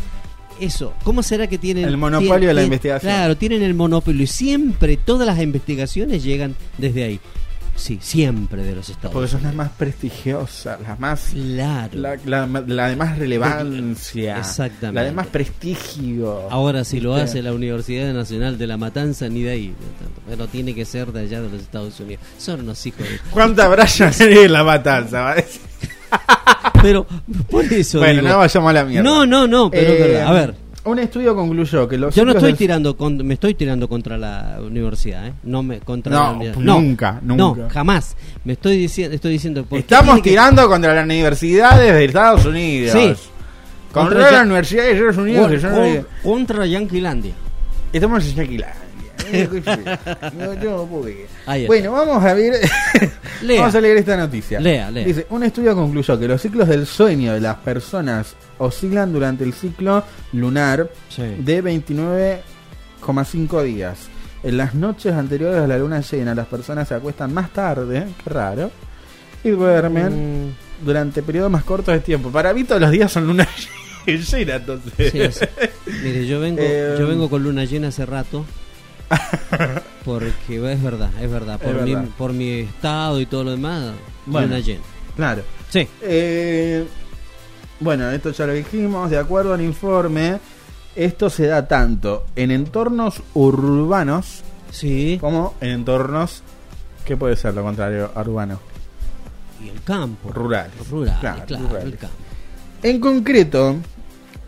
[0.61, 0.95] eso.
[1.05, 3.13] ¿Cómo será que tienen El monopolio de la investigación.
[3.13, 7.21] Claro, tienen el monopolio y siempre todas las investigaciones llegan desde ahí.
[7.77, 9.55] Sí, siempre de los Estados Porque son Unidos.
[9.57, 11.27] las más prestigiosas, las más.
[11.33, 11.91] Claro.
[11.97, 14.37] La, la- la de más relevancia.
[14.39, 15.01] Exactamente.
[15.01, 16.51] La de más prestigio.
[16.51, 19.75] Ahora si lo hace la Universidad Nacional de la Matanza, ni de ahí.
[20.29, 22.23] Pero tiene que ser de allá de los Estados Unidos.
[22.37, 23.19] Son unos hijos de...
[23.31, 25.21] ¿Cuánta Brian en la matanza?
[25.21, 25.61] va a decir?
[26.83, 27.07] Pero
[27.51, 29.03] por eso Bueno, digo- no vayamos a la mierda.
[29.03, 30.27] No, no, no, pero es Eh, verdad.
[30.29, 30.55] A ver,
[30.85, 34.17] Un estudio concluyó que los yo no estoy del- tirando con- me estoy tirando contra
[34.17, 35.33] la universidad, ¿eh?
[35.43, 36.65] No me contra No, la universidad.
[36.65, 37.69] nunca, No, nunca.
[37.71, 38.17] jamás.
[38.45, 42.47] Me estoy diciendo estoy diciendo ¿por qué Estamos que- tirando contra las universidades de Estados
[42.47, 42.93] Unidos.
[42.93, 43.15] Sí.
[43.93, 45.43] Contra, Contra las universidades de Estados Unidos.
[45.43, 47.33] con- que son- con- contra Yanquilandia.
[47.93, 48.77] Estamos en Yaquilandia.
[50.39, 51.67] No, yo no puedo creer.
[51.67, 52.55] Bueno, vamos a ver.
[53.43, 53.61] Lea.
[53.61, 54.61] Vamos a leer esta noticia.
[54.61, 55.05] Lea, lea.
[55.07, 59.53] Dice: Un estudio concluyó que los ciclos del sueño de las personas oscilan durante el
[59.53, 60.03] ciclo
[60.33, 61.23] lunar Sí.
[61.39, 63.99] de 29,5 días.
[64.43, 68.31] En las noches anteriores a la luna llena, las personas se acuestan más tarde, qué
[68.31, 68.71] raro,
[69.43, 72.31] y duermen Mm, durante periodos más cortos de tiempo.
[72.31, 73.49] Para mí todos los días son luna
[74.07, 75.35] llena, entonces.
[75.35, 75.45] sí.
[76.05, 78.45] Mire, yo vengo Eh, yo vengo con luna llena hace rato.
[80.05, 82.09] Porque es verdad, es verdad, por Es mi verdad.
[82.17, 83.93] por mi estado y todo lo demás,
[84.27, 84.59] Bueno.
[84.59, 84.81] llena.
[85.17, 85.43] Claro.
[85.71, 85.87] Sí.
[86.03, 86.87] Eh,
[87.81, 89.11] bueno, esto ya lo dijimos.
[89.11, 90.39] De acuerdo al informe,
[90.97, 95.19] esto se da tanto en entornos urbanos Sí.
[95.21, 96.43] como en entornos.
[97.05, 98.61] ¿Qué puede ser lo contrario a urbano?
[99.65, 100.31] Y el campo.
[100.31, 100.73] Rurales.
[100.91, 101.93] Rural, Claro, claro, rurales.
[101.93, 102.17] el campo.
[102.83, 103.77] En concreto,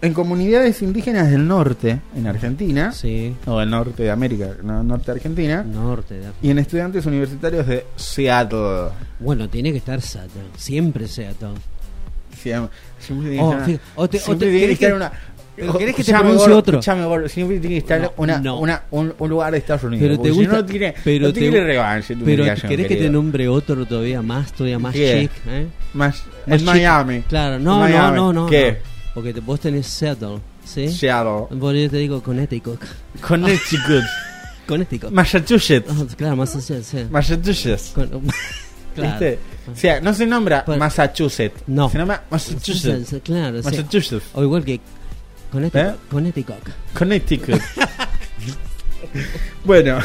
[0.02, 3.34] en comunidades indígenas del norte, en Argentina, Sí.
[3.46, 6.14] o del norte de América, no, norte de Argentina, Norte.
[6.14, 8.88] de- y en estudiantes universitarios de Seattle.
[9.18, 10.42] Bueno, tiene que estar Seattle.
[10.56, 11.48] Siempre Seattle.
[12.40, 13.50] Siempre, siempre tiene Oh,
[13.96, 15.12] o te- o siempre te- tiene que ¿querés estar una.
[15.78, 16.80] querés que te pronuncie otro?
[17.28, 18.58] siempre tiene que estar No, una, no.
[18.60, 20.08] una- un, un lugar de Estados Unidos.
[20.08, 20.52] Pero te si gusta.
[20.54, 24.22] no tiene, pero no te tiene relevancia tu Pero ¿querés que te nombre otro todavía
[24.22, 25.28] más, todavía más ¿Qué?
[25.28, 25.30] chic?
[25.52, 25.66] ¿eh?
[25.92, 26.66] Más, Más en chic.
[26.66, 27.20] Miami.
[27.28, 28.16] Claro, no, En no, Miami.
[28.16, 28.46] no, no.
[28.46, 28.78] ¿Qué?
[29.14, 30.88] Porque te- vos tenés Seattle, ¿sí?
[30.88, 31.46] Seattle.
[31.58, 32.80] Por yo te digo Connecticut.
[33.20, 34.04] Connecticut.
[34.66, 35.10] Connecticut.
[35.10, 35.90] Massachusetts.
[35.90, 36.86] Ah, claro, Massachusetts.
[36.86, 37.06] sí.
[37.10, 37.90] Massachusetts.
[37.92, 38.08] Con-
[38.94, 39.10] claro.
[39.18, 39.38] ¿Viste?
[39.72, 41.62] O sea, no se nombra Pues- Massachusetts.
[41.66, 41.90] No.
[41.90, 43.16] Se llama Massachusetts.
[43.24, 43.68] Claro, sí.
[43.68, 44.26] Massachusetts.
[44.34, 44.80] O igual que
[45.50, 45.88] Connecticut.
[45.88, 45.94] ¿Eh?
[46.10, 46.68] Connecticut.
[46.94, 47.60] Connecticut.
[49.64, 49.98] bueno.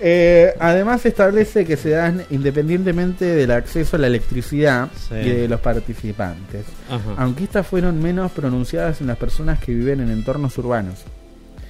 [0.00, 5.14] Eh, además establece que se dan independientemente del acceso a la electricidad Sí.
[5.16, 7.14] y de los participantes, Ajá.
[7.16, 11.04] aunque estas fueron menos pronunciadas en las personas que viven en entornos urbanos.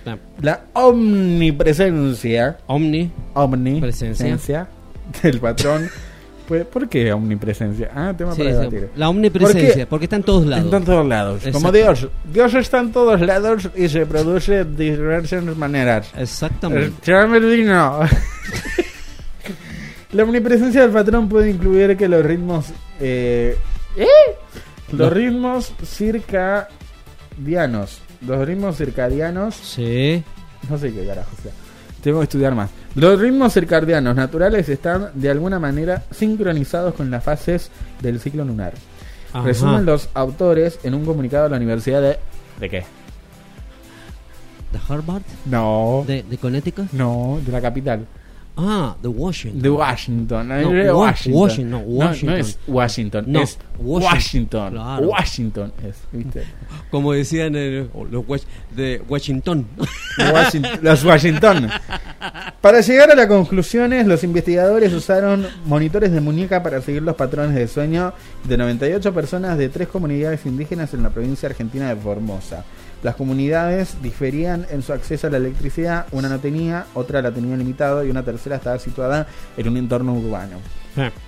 [0.05, 0.21] Claro.
[0.43, 3.11] La omnipresencia, Omni.
[3.35, 4.69] omnipresencia
[5.23, 5.89] del patrón,
[6.49, 7.91] pues, ¿por qué omnipresencia?
[7.95, 8.91] Ah, tema Sí, para debatir.
[8.97, 10.65] La omnipresencia, ¿Por porque está en todos lados.
[10.65, 11.43] Está en todos lados.
[11.53, 11.71] Como.
[11.71, 12.09] Dios.
[12.33, 16.11] Dios está en todos lados y se produce de diversas maneras.
[16.17, 16.95] Exactamente.
[17.03, 18.01] Echame el vino.
[20.13, 22.67] La omnipresencia del patrón puede incluir que los ritmos.
[22.99, 23.55] Eh,
[23.97, 24.07] ¿eh?
[24.91, 25.15] Los No.
[25.15, 28.01] ritmos circadianos.
[28.27, 29.55] Los ritmos circadianos.
[29.55, 30.25] Sí.
[30.71, 31.53] No sé qué carajo sea.
[32.03, 32.71] Tengo que estudiar más.
[32.95, 37.71] Los ritmos circadianos naturales están de alguna manera sincronizados con las fases
[38.01, 38.73] del ciclo lunar.
[39.33, 39.45] Ajá.
[39.45, 42.19] Resumen los autores en un comunicado a la Universidad de.
[42.61, 42.85] ¿De qué?
[44.73, 45.23] ¿De Harvard?
[45.47, 46.05] No.
[46.07, 46.91] ¿De, de Connecticut?
[46.93, 48.07] No, de la capital.
[48.61, 49.63] Ah, de Washington.
[49.63, 50.49] De Washington.
[50.49, 51.33] No, Wa- Washington.
[51.41, 52.27] Washington, no, No, Washington.
[52.29, 54.13] No, es Washington, No, es Washington.
[54.13, 54.73] Washington.
[54.73, 55.07] Claro.
[55.09, 56.43] Washington es, ¿viste?
[56.91, 58.25] Como decían eh, los
[58.75, 59.67] de Washington.
[60.33, 61.71] Washington- los Washington.
[62.61, 67.55] Para llegar a las conclusiones, los investigadores usaron monitores de muñeca para seguir los patrones
[67.55, 68.13] de sueño
[68.45, 72.65] de 98 personas de tres comunidades indígenas en la provincia argentina de Formosa.
[73.03, 77.57] Las comunidades diferían en su acceso a la electricidad, una no tenía, otra la tenía
[77.57, 79.27] limitado y una tercera estaba situada
[79.57, 80.59] en un entorno urbano,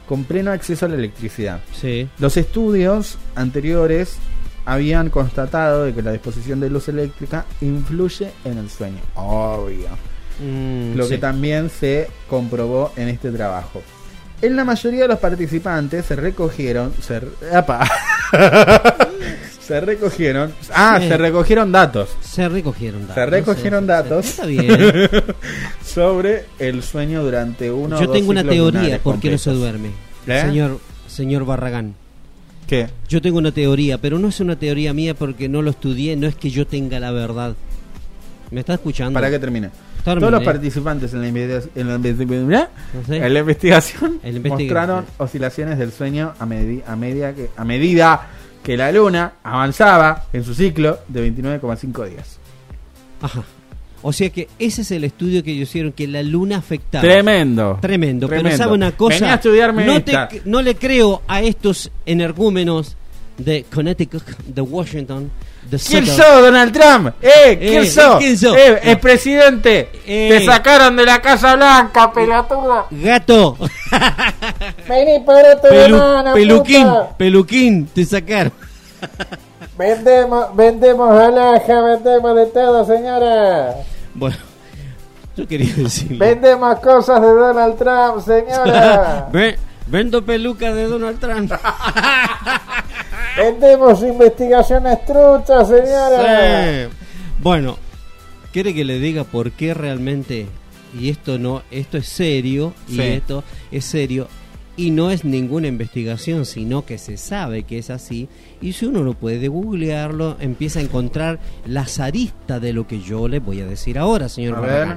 [0.09, 1.61] con pleno acceso a la electricidad.
[1.73, 2.09] sí.
[2.19, 4.17] Los estudios anteriores
[4.65, 9.01] habían constatado de que la disposición de luz eléctrica influye en el sueño.
[9.15, 9.89] Obvio.
[10.41, 11.11] Mm, Lo sí.
[11.11, 13.83] que también se comprobó en este trabajo.
[14.43, 16.93] En la mayoría de los participantes se recogieron.
[17.03, 17.21] Se,
[17.55, 17.87] ¡Apa!
[19.61, 20.53] se recogieron.
[20.73, 21.09] Ah, Sí.
[21.09, 22.09] se recogieron datos.
[22.23, 23.15] Se recogieron datos.
[23.15, 24.27] Se recogieron datos.
[24.27, 25.09] Está bien.
[25.85, 29.51] sobre el sueño durante uno o Yo dos tengo una teoría por qué no se
[29.51, 29.91] duerme.
[30.27, 30.41] ¿Eh?
[30.43, 31.95] Señor, señor Barragán.
[32.67, 32.89] ¿Qué?
[33.09, 36.27] Yo tengo una teoría, pero no es una teoría mía porque no lo estudié, no
[36.29, 37.55] es que yo tenga la verdad.
[38.51, 39.13] ¿Me está escuchando?
[39.15, 39.71] Para que termine.
[40.05, 43.17] Todos los participantes en la, en la investiga- No sé.
[43.17, 44.21] en la investigación
[44.67, 48.29] mostraron oscilaciones del sueño a, medi- a, media que, a medida
[48.63, 52.39] que la luna avanzaba en su ciclo de 29,5 días.
[53.23, 53.43] Ajá.
[54.03, 57.03] O sea que ese es el estudio que ellos hicieron, que la luna afectaba.
[57.03, 57.79] Tremendo.
[57.83, 58.29] Tremendo.
[58.29, 59.15] Pero sabe una cosa.
[59.17, 60.29] Venía a estudiarme no, esta.
[60.29, 62.97] te- no le creo a estos energúmenos
[63.37, 65.31] de Connecticut, de Washington,
[65.87, 67.15] ¿Quién sos, Donald Trump?
[67.23, 67.57] ¡Eh!
[67.61, 68.17] ¿Quién Eh, sos?
[68.19, 68.57] ¿quién sos?
[68.57, 68.81] ¡Eh!
[68.83, 69.91] ¡El presidente!
[70.07, 70.29] Eh.
[70.39, 72.87] ¡Te sacaron de la Casa Blanca, pelotuda!
[72.91, 73.57] Gato,
[74.89, 78.53] ¡Vení para tu Pelu- peluquín, peluquín, te sacaron.
[79.79, 83.75] Vendemos, vendemos alhaja, vendemos de todo, señora.
[84.15, 84.37] Bueno,
[85.37, 86.19] yo quería decirle.
[86.19, 89.29] Vendemos cosas de Donald Trump, señora.
[89.33, 91.53] Ve- vendo peluca de Donald Trump.
[93.37, 96.95] vendemos investigaciones truchas, Sí.
[97.43, 97.79] Bueno,
[98.53, 100.47] ¿quiere que le diga por qué realmente?
[100.99, 104.29] Y esto no, esto es serio, y esto es serio,
[104.77, 108.29] y no es ninguna investigación, sino que se sabe que es así.
[108.61, 113.29] Y si uno no puede googlearlo, empieza a encontrar las aristas de lo que yo
[113.29, 114.97] le voy a decir ahora, señor A ver.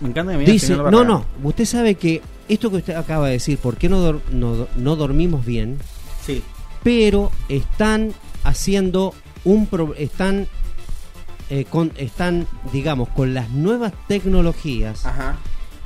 [0.00, 3.26] Me encanta que me Dice, señor no, no, usted sabe que esto que usted acaba
[3.26, 5.78] de decir, ¿por qué no, no, no dormimos bien?
[6.82, 8.12] Pero están
[8.44, 9.14] haciendo
[9.44, 10.46] un pro- están
[11.50, 15.36] eh, con, están digamos con las nuevas tecnologías Ajá.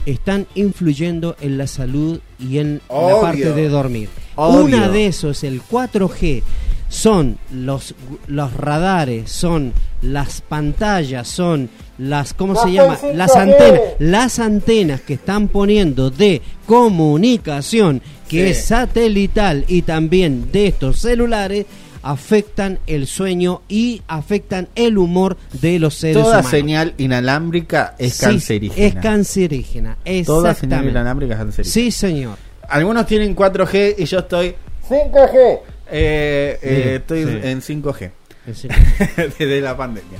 [0.06, 4.64] están influyendo en la salud y en la parte de dormir Obvio.
[4.76, 6.42] una de esos el 4G
[6.90, 7.94] son los
[8.26, 9.72] los radares son
[10.02, 16.42] las pantallas son las cómo se llama las antenas las antenas que están poniendo de
[16.66, 18.50] comunicación que Sí.
[18.50, 21.66] es satelital y también de estos celulares
[22.02, 26.50] afectan el sueño y afectan el humor de los seres Toda humanos.
[26.50, 28.86] señal inalámbrica es Sí, cancerígena.
[28.86, 29.96] Es cancerígena.
[29.96, 30.90] Toda señal Exactamente.
[30.90, 31.72] inalámbrica es cancerígena.
[31.72, 32.36] Sí, señor.
[32.68, 34.54] Algunos tienen 4G y yo estoy
[34.88, 35.58] 5G.
[35.90, 37.40] Eh, eh, Sí, estoy sí.
[37.42, 38.10] en 5G
[38.54, 38.68] Sí.
[39.38, 40.18] desde la pandemia.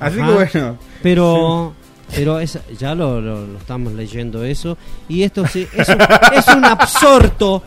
[0.00, 0.28] Así Ajá.
[0.28, 0.78] que bueno.
[1.02, 1.74] Pero,
[2.14, 4.76] pero es- ya lo, lo- lo estamos leyendo eso.
[5.08, 5.98] Y esto sí, es, un,
[6.36, 7.62] es un absorto.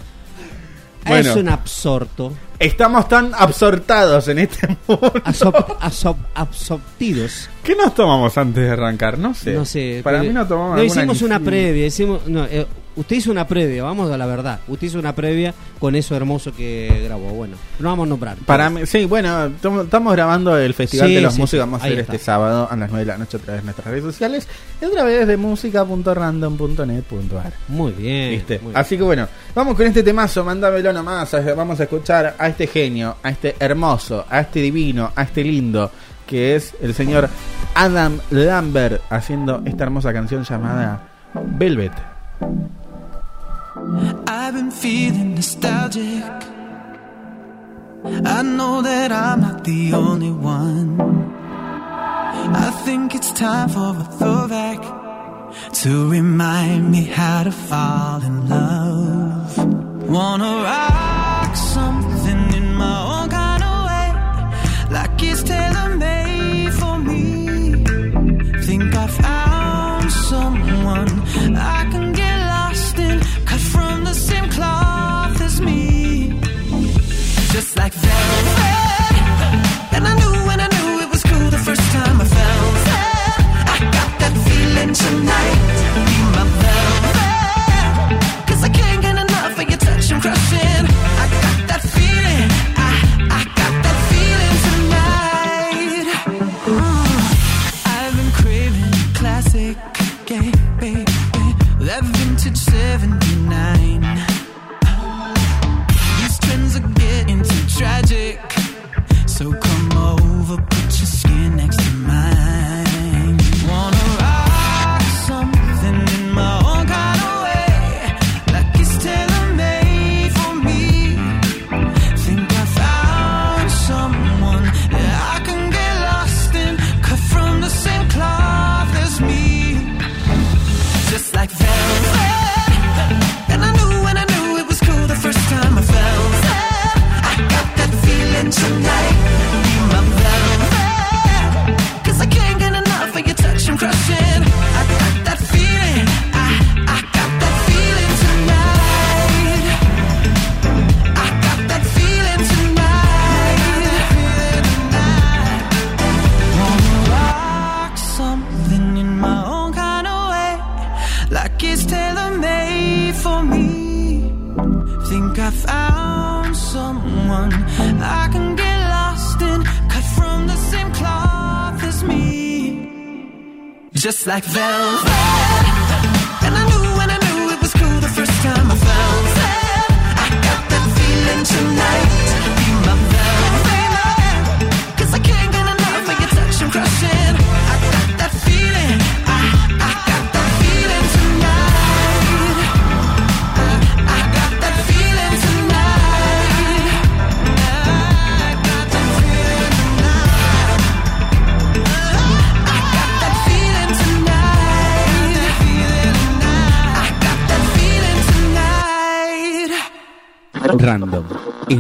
[1.08, 1.30] Bueno.
[1.32, 2.34] Es un absorto.
[2.58, 5.14] Estamos tan absortados en este mundo.
[6.34, 7.50] Absortidos.
[7.64, 9.18] ¿Qué nos tomamos antes de arrancar?
[9.18, 9.54] No sé.
[9.54, 10.02] No sé.
[10.04, 11.86] Para mí no tomamos no, hicimos una previa.
[11.88, 12.66] Hicimos, no, eh,
[12.96, 14.60] usted hizo una previa, vamos a la verdad.
[14.68, 17.30] Usted hizo una previa con eso hermoso que grabó.
[17.30, 18.38] Bueno, no vamos a nombrar.
[18.46, 21.66] Para mí, sí, bueno, estamos grabando el Festival Sí, de los sí, Músicos.
[21.66, 22.14] Vamos a hacer está.
[22.14, 24.48] este sábado a las 9 de la noche a través de nuestras redes sociales
[24.82, 27.54] y a través de música.random.net.ar.
[27.70, 28.44] Muy muy bien.
[28.74, 31.36] Así que bueno, vamos con este temazo, mándamelo nomás.
[31.56, 35.92] Vamos a escuchar a este genio, a este hermoso, a este divino, a este lindo,
[36.26, 37.30] que es el señor
[37.76, 41.94] Adam Lambert haciendo esta hermosa canción llamada Velvet.
[43.78, 46.24] I've been feeling nostalgic.
[48.26, 51.02] I know that I'm not the only one.
[52.56, 54.80] I think it's time for a throwback
[55.82, 59.58] to remind me how to fall in love.
[60.08, 64.08] Wanna rock something in my own kind of way,
[64.94, 67.84] like it's tailor made for me.
[68.64, 71.10] Think I found someone
[71.58, 72.15] I can
[77.66, 79.16] Just like velvet.
[79.96, 83.40] And I knew when I knew it was cool the first time I felt it.
[83.74, 85.62] I got that feeling tonight.
[86.06, 88.48] Be my velvet.
[88.48, 90.95] Cause I can't get enough of your touch and crushing.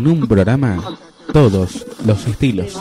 [0.05, 0.97] en un programa
[1.33, 2.77] todos los estilos.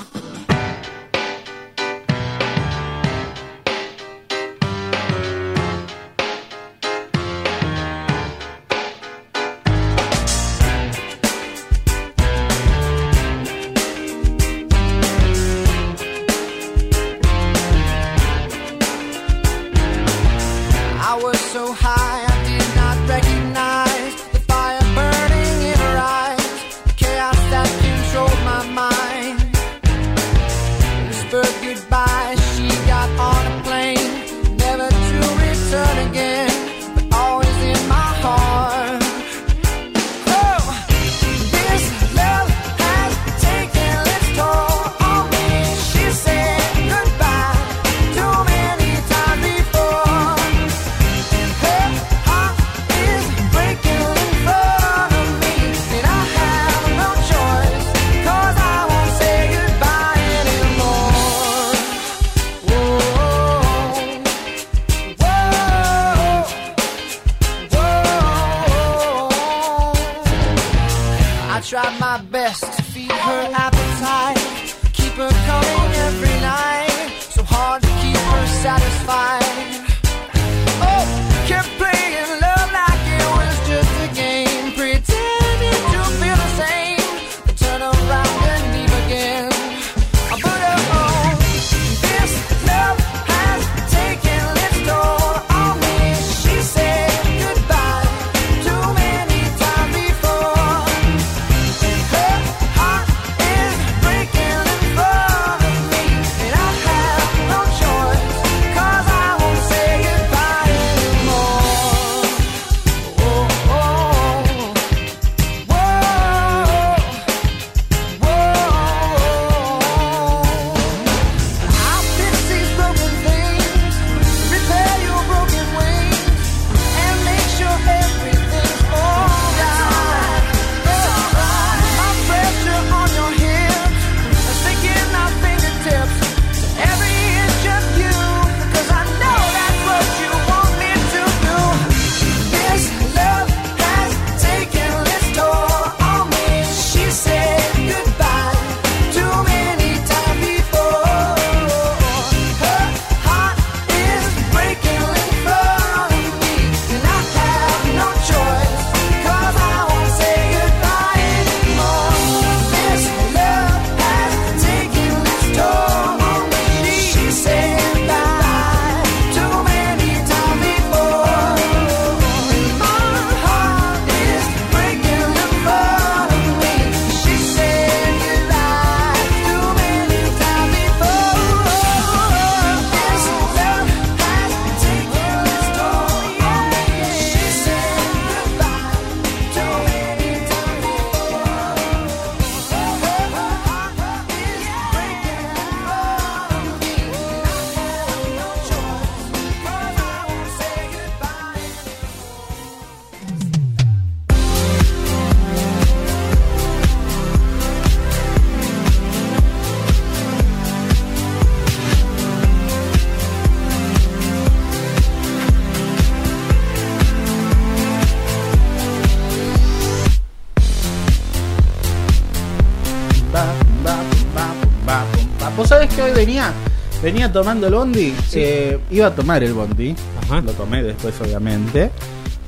[227.35, 228.39] tomando el bondi, sí.
[228.41, 229.95] Eh, iba a tomar el bondi,
[230.31, 231.91] lo tomé después obviamente,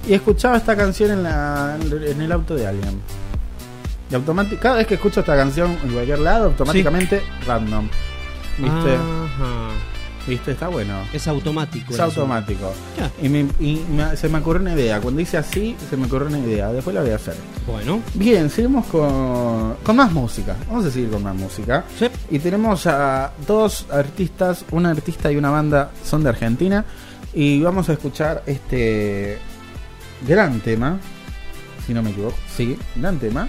[0.08, 3.00] y escuchaba esta canción en, la, en el auto de alguien.
[4.08, 7.88] Y automáticamente, cada vez que escucho esta canción en cualquier lado, automáticamente random.
[8.58, 8.94] ¿Viste?
[8.94, 9.95] Ajá.
[10.26, 10.50] ¿Viste?
[10.52, 11.02] Está bueno.
[11.12, 11.94] Es automático.
[11.94, 12.72] Es automático.
[12.98, 13.10] Ya.
[13.22, 15.00] Y, me- y me- se me ocurrió una idea.
[15.00, 16.72] Cuando dice así, se me ocurrió una idea.
[16.72, 17.36] Después la voy a hacer.
[17.66, 18.00] Bueno.
[18.14, 20.56] Bien, seguimos con, con más música.
[20.68, 21.84] Vamos a seguir con más música.
[21.98, 22.06] Sí.
[22.30, 26.84] Y tenemos a dos artistas, una artista y una banda son de Argentina.
[27.32, 29.38] Y vamos a escuchar este
[30.26, 30.98] gran tema,
[31.86, 33.46] si no me equivoco, sí, gran tema,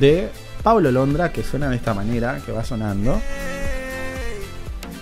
[0.00, 0.30] de
[0.62, 3.20] Pablo Londra, que suena de esta manera, que va sonando.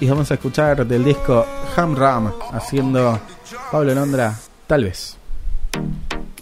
[0.00, 1.46] Y vamos a escuchar del disco
[1.76, 3.20] Ham Ram, haciendo
[3.70, 4.34] Pablo Londra,
[4.66, 5.18] tal vez.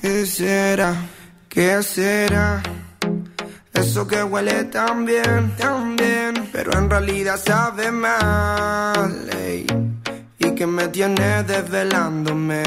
[0.01, 0.95] ¿Qué será?
[1.49, 2.63] ¿Qué será?
[3.73, 9.29] Eso que huele tan bien, tan bien, pero en realidad sabe mal.
[9.37, 9.67] ey.
[10.39, 12.63] Y que me tiene desvelándome.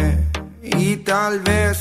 [0.61, 1.79] Y tal vez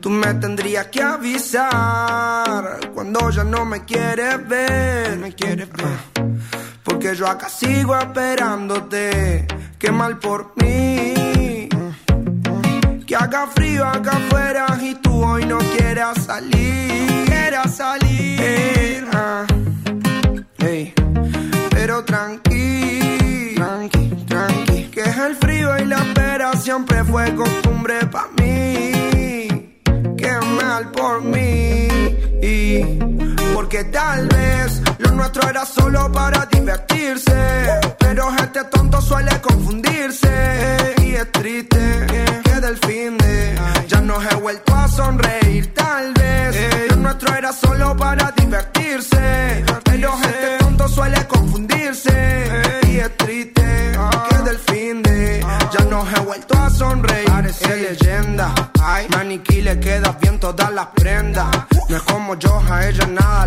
[0.00, 5.16] tú me tendrías que avisar cuando ya no me quieres ver.
[5.18, 6.59] Me quieres ver.
[6.90, 9.46] Porque yo acá sigo esperándote.
[9.78, 11.68] Qué mal por mí.
[13.06, 17.24] Que haga frío acá afuera y tú hoy no quieras salir.
[17.26, 19.08] Quieras salir.
[19.12, 19.46] ah.
[21.70, 24.82] Pero tranqui, tranqui, tranqui.
[24.90, 29.80] Que es el frío y la espera siempre fue costumbre pa' mí.
[30.18, 31.88] Qué mal por mí.
[33.54, 37.32] Porque tal vez lo nuestro era solo para divertirse.
[37.98, 40.94] Pero este tonto suele confundirse.
[41.02, 42.06] Y es triste
[42.44, 43.54] que del fin de
[43.86, 45.72] ya no he vuelto a sonreír.
[45.74, 49.64] Tal vez lo nuestro era solo para divertirse.
[49.84, 52.48] Pero este tonto suele confundirse.
[52.88, 53.92] Y es triste
[54.30, 57.30] que del fin de ya no he vuelto a sonreír.
[57.30, 58.54] Parece leyenda.
[59.10, 61.46] Maniquí le queda bien todas las prendas.
[61.90, 63.46] No es como yo, a ella nada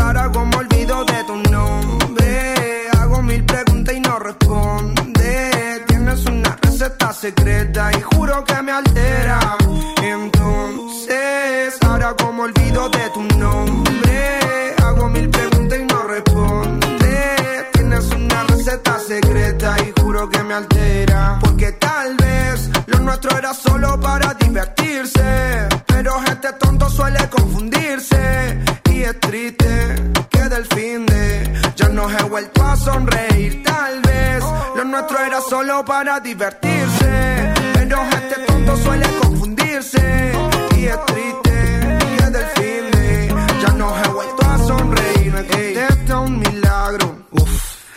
[0.00, 2.88] ahora como olvido de tu nombre.
[2.98, 5.84] Hago mil preguntas y no responde.
[5.86, 9.56] Tienes una receta secreta y juro que me altera.
[10.02, 14.74] Entonces, ahora como olvido de tu nombre.
[14.82, 17.68] Hago mil preguntas y no responde.
[17.72, 21.38] Tienes una receta secreta y juro que me altera.
[21.40, 25.68] Porque tal vez lo nuestro era solo para divertirse.
[25.86, 28.58] Pero este tonto suele confundirse.
[29.02, 29.96] Y es triste
[30.30, 33.60] que del fin de ya no he vuelto a sonreír.
[33.64, 34.44] Tal vez
[34.76, 37.52] lo nuestro era solo para divertirse.
[37.74, 40.32] Pero este tonto suele confundirse.
[40.76, 45.32] Y es triste que del fin de ya no he vuelto a sonreír.
[45.32, 47.26] Me contesta un milagro.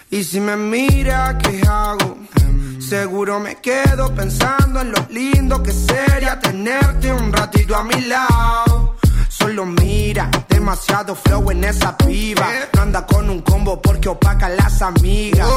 [0.09, 2.17] Y si me mira, ¿qué hago?
[2.79, 8.94] Seguro me quedo pensando en lo lindo que sería tenerte un ratito a mi lado.
[9.45, 12.47] Solo mira, demasiado flow en esa piba.
[12.73, 15.47] No anda con un combo porque opaca las amigas.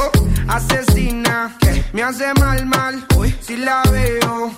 [0.47, 1.57] Asesina,
[1.91, 3.03] me hace mal, mal.
[3.41, 4.53] Si la veo,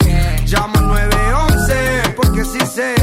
[0.46, 2.94] llamo al 911 porque sí sé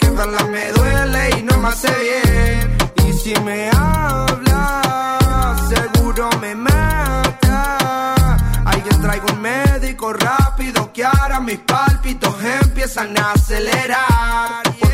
[0.00, 2.76] que verla me duele y no me hace bien.
[3.06, 7.76] Y si me habla, seguro me mata.
[8.64, 14.61] Alguien traigo un médico rápido que ahora mis pálpitos empiezan a acelerar.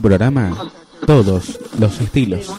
[0.00, 0.70] programa
[1.06, 2.52] todos los estilos.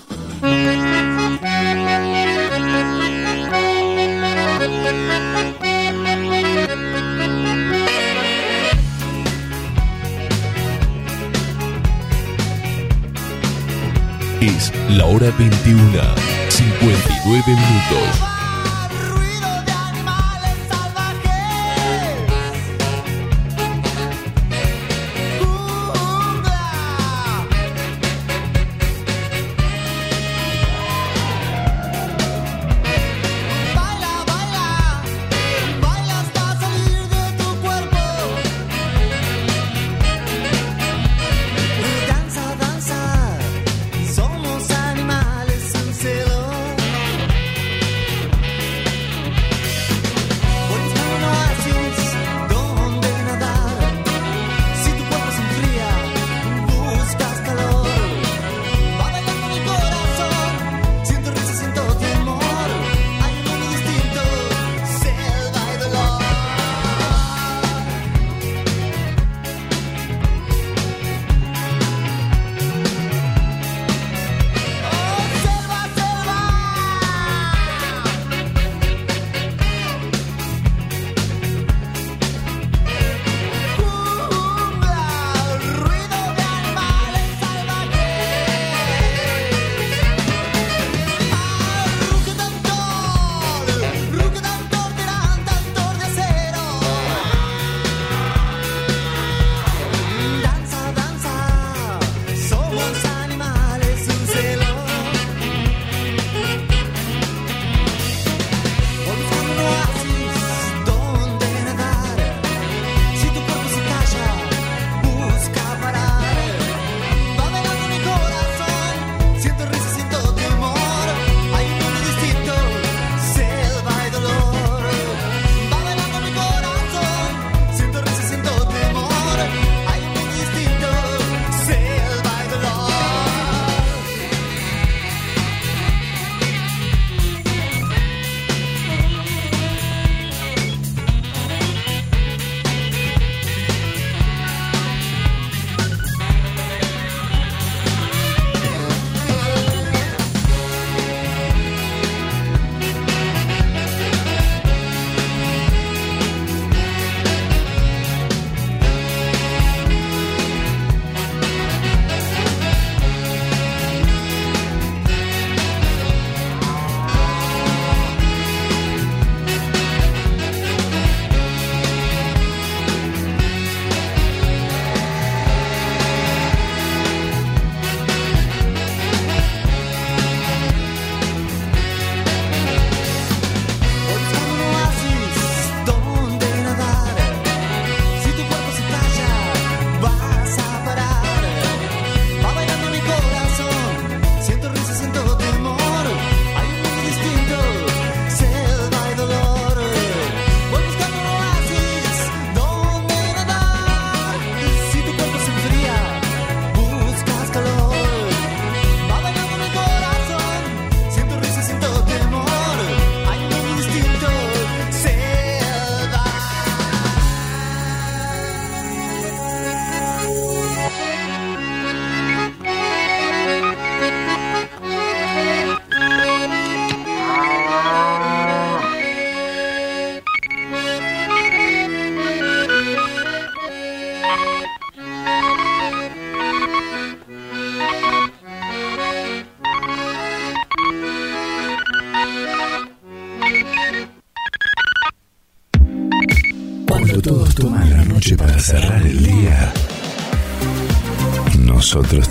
[14.42, 16.02] Es la hora 21,
[16.50, 18.31] 59 minutos.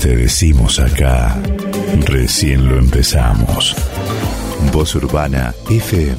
[0.00, 1.36] Te decimos acá,
[2.06, 3.76] recién lo empezamos.
[4.72, 6.16] Voz Urbana FM,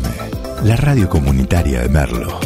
[0.64, 2.40] la radio comunitaria de Merlo.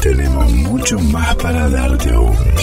[0.00, 2.57] Tenemos mucho más para darte aún.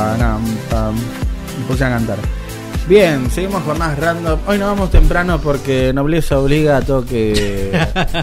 [0.00, 0.94] Pam, pam.
[0.94, 2.18] Me puse a cantar.
[2.88, 4.38] Bien, seguimos con más random.
[4.46, 7.72] Hoy no vamos temprano porque nobleza obliga, tengo que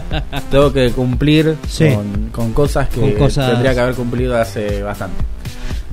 [0.50, 1.90] tengo que cumplir Sí.
[1.94, 5.22] con, con cosas que Con cosas- tendría que haber cumplido hace bastante.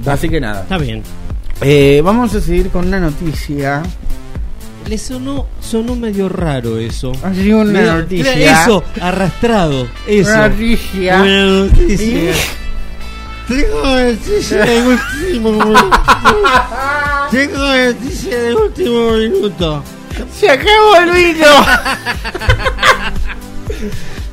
[0.06, 0.62] Así que nada.
[0.62, 1.04] Está bien.
[1.62, 3.84] Eh, vamos a seguir con una noticia.
[4.88, 7.12] Le sonó, sonó medio raro eso.
[7.24, 8.64] Así una Medio- noticia.
[8.64, 9.88] Eso, arrastrado.
[10.08, 10.30] Eso.
[10.32, 11.22] Una noticia.
[11.22, 12.32] Una noticia.
[13.52, 16.02] Tengo noticia de último momento.
[17.32, 19.84] Chicos, dice de último minuto.
[20.34, 21.48] ¡Se acabó el vino!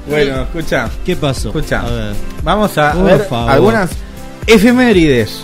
[0.07, 0.89] bueno, escucha.
[1.05, 1.49] ¿Qué pasó?
[1.49, 1.81] Escucha.
[1.81, 2.15] A ver.
[2.45, 3.51] Vamos a Por ver favor.
[3.51, 3.91] algunas
[4.47, 5.43] efemérides.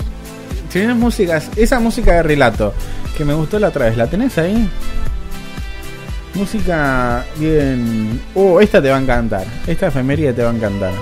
[0.73, 2.75] Tienes músicas, esa música de relato
[3.17, 4.69] que me gustó la otra vez, ¿la tenés ahí?
[6.35, 8.21] Música bien.
[8.37, 9.45] Oh, esta te va a encantar.
[9.67, 10.93] Esta efeméride te va a encantar.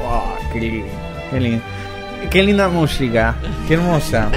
[0.00, 1.07] Wow, qué lindo.
[1.30, 1.62] Qué, lindo.
[2.30, 3.34] Qué linda música.
[3.66, 4.28] Qué hermosa.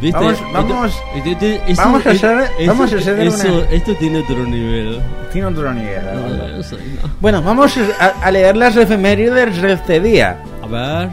[0.00, 0.16] ¿Viste?
[0.18, 3.70] Vamos, vamos, esto- eso- vamos a hacer, eso- vamos a hacer eso- una.
[3.70, 5.00] Esto tiene otro nivel.
[5.32, 6.02] Tiene otro nivel.
[6.14, 7.10] No, eso no.
[7.20, 10.40] Bueno, vamos a, a leer las efemérides de este día.
[10.62, 11.08] A ver.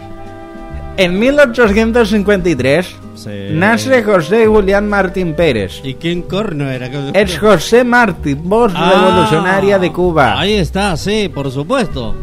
[0.97, 3.29] En 1853 Sí.
[3.51, 5.81] nace José Julián Martín Pérez.
[5.83, 6.87] ¿Y quién corno era?
[7.13, 12.13] Es José Martín, voz Ah, revolucionaria de Cuba, Ahí está, sí, por supuesto.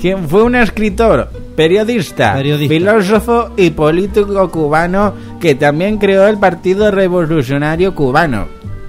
[0.00, 1.30] quien fue un escritor,
[1.60, 2.74] periodista, Periodista.
[2.74, 8.46] filósofo y político cubano que también creó el Partido Revolucionario Cubano.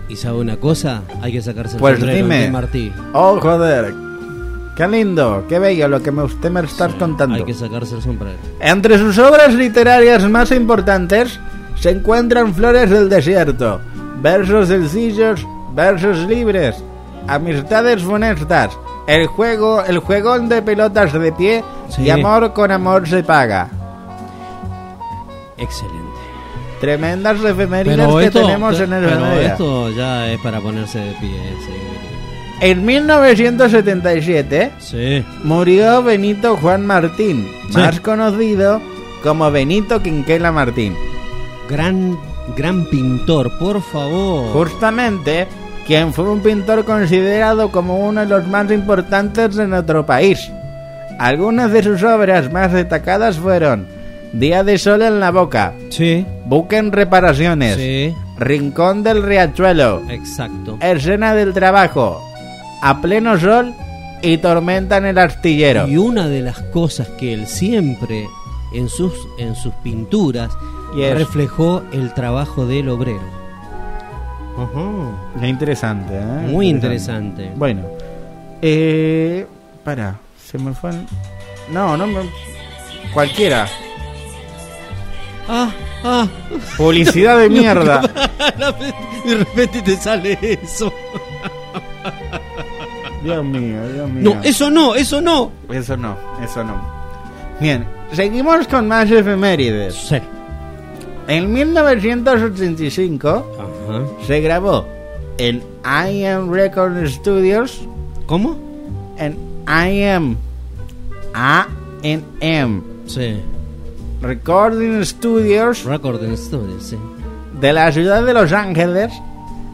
[0.08, 1.02] ¿Y sabe una cosa?
[1.22, 2.44] Hay que sacarse el Pues sombrero dime.
[2.44, 2.94] de Martí.
[3.12, 3.94] Oh, joder.
[4.78, 7.36] Qué lindo, qué bello lo que me, usted me está contando.
[7.36, 8.38] Hay que sacarse el sombrero.
[8.62, 11.42] Entre sus obras literarias más importantes
[11.76, 13.82] se encuentran Flores del Desierto,
[14.22, 15.46] versos sencillos,
[15.76, 16.82] versos libres,
[17.28, 18.78] amistades funestas,
[19.16, 22.04] el juego, el juegón de pelotas de pie Sí.
[22.04, 23.70] y amor con amor se paga.
[25.58, 26.00] Excelente.
[26.80, 31.56] Tremendas efemérides que esto, tenemos en el pero esto ya es para ponerse de pie.
[31.66, 31.74] Sí.
[32.62, 35.24] En 1977 Sí.
[35.44, 38.82] murió Benito Juan Martín, más conocido
[39.24, 40.96] como Benito Quinquela Martín.
[41.70, 42.18] Gran,
[42.56, 44.52] gran pintor, por favor.
[44.54, 45.48] Justamente,
[45.88, 50.52] quien fue un pintor considerado como uno de los más importantes de nuestro país.
[51.20, 53.88] Algunas de sus obras más destacadas fueron
[54.34, 56.26] Día de Sol en la Boca, Sí.
[56.46, 58.16] Buque en Reparaciones, Sí.
[58.38, 60.78] Rincón del Riachuelo, Exacto.
[60.82, 62.22] Escena del Trabajo,
[62.82, 63.74] A Pleno Sol
[64.22, 65.88] y Tormenta en el Astillero.
[65.88, 68.26] Y una de las cosas que él siempre
[68.74, 70.50] en sus, en sus pinturas
[70.96, 71.14] Yes.
[71.18, 73.41] reflejó el trabajo del obrero.
[74.58, 75.40] Ajá.
[75.40, 76.48] Qué interesante, ¿eh?
[76.48, 77.52] Muy interesante.
[77.56, 77.84] Bueno,
[78.62, 79.46] eh.
[79.84, 80.92] Para, se me fue.
[81.72, 82.22] No, no me.
[83.14, 83.68] Cualquiera.
[85.48, 85.72] Ah,
[86.04, 86.28] ah.
[86.78, 88.02] Publicidad de mierda.
[89.26, 90.92] de repente te sale eso.
[93.24, 94.36] Dios mío, Dios mío.
[94.36, 95.52] No, eso no, eso no.
[95.70, 96.82] Eso no, eso no.
[97.60, 99.96] Bien, seguimos con más efemérides.
[99.96, 100.18] Sí.
[101.28, 103.61] En 1985
[103.92, 104.06] Ajá.
[104.26, 104.86] se grabó
[105.38, 107.82] en IM Record Studios.
[108.26, 108.58] ¿Cómo?
[109.18, 109.36] En
[109.68, 110.36] IM.
[111.34, 112.82] A-N-M.
[113.06, 113.38] Sí.
[114.22, 116.98] Recording Studios Recording Studios, sí.
[117.60, 119.12] de la ciudad de Los Ángeles.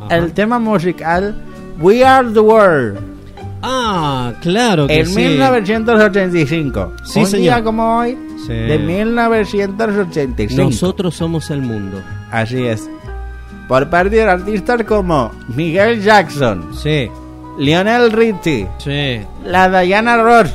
[0.01, 0.15] Ajá.
[0.15, 1.35] El tema musical
[1.79, 2.99] We Are the World.
[3.61, 5.15] Ah, claro que En sí.
[5.19, 6.93] 1985.
[7.03, 7.41] Sí, un señor.
[7.41, 8.53] día como hoy, Sí.
[8.53, 10.63] de 1985.
[10.63, 11.97] Nosotros somos el mundo.
[12.31, 12.89] Así es.
[13.67, 17.09] Por parte de artistas como Miguel Jackson, Sí,
[17.59, 20.53] Lionel Richie, sí, la Diana Ross,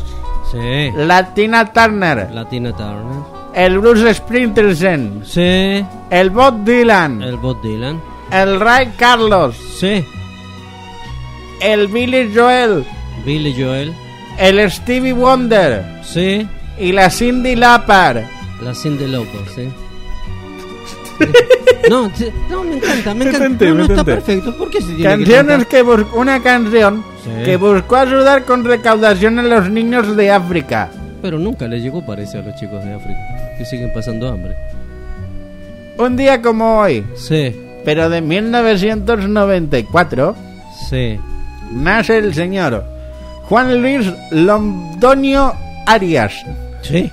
[0.50, 0.90] sí.
[0.96, 3.22] la Tina Turner, Latina Turner.
[3.54, 5.84] el Bruce Springsteen, Sí.
[6.10, 8.00] el Bob Dylan, El Bob Dylan.
[8.30, 10.02] el Ray Carlos, Sí.
[11.60, 12.84] el Billy Joel,
[13.26, 13.92] Billy Joel.
[14.38, 16.46] el Stevie Wonder Sí.
[16.78, 18.24] y la Cindy Lapar.
[18.62, 19.68] La Cindy Lauper, sí.
[21.90, 22.08] No,
[22.48, 23.64] no, me encanta, me encanta.
[23.66, 24.56] no, está perfecto.
[24.56, 27.30] ¿Por qué se tiene Canciones que que una canción Sí.
[27.44, 30.88] que buscó ayudar con recaudación a los niños de África.
[31.20, 33.18] Pero nunca le llegó, parece, a los chicos de África.
[33.58, 34.54] Que siguen pasando hambre.
[35.98, 37.54] Un día como hoy, Sí,
[37.84, 40.34] pero de 1994,
[40.88, 41.18] sí.
[41.72, 42.84] nace el señor
[43.48, 45.52] Juan Luis Londonio
[45.86, 46.32] Arias.
[46.82, 47.10] Sí.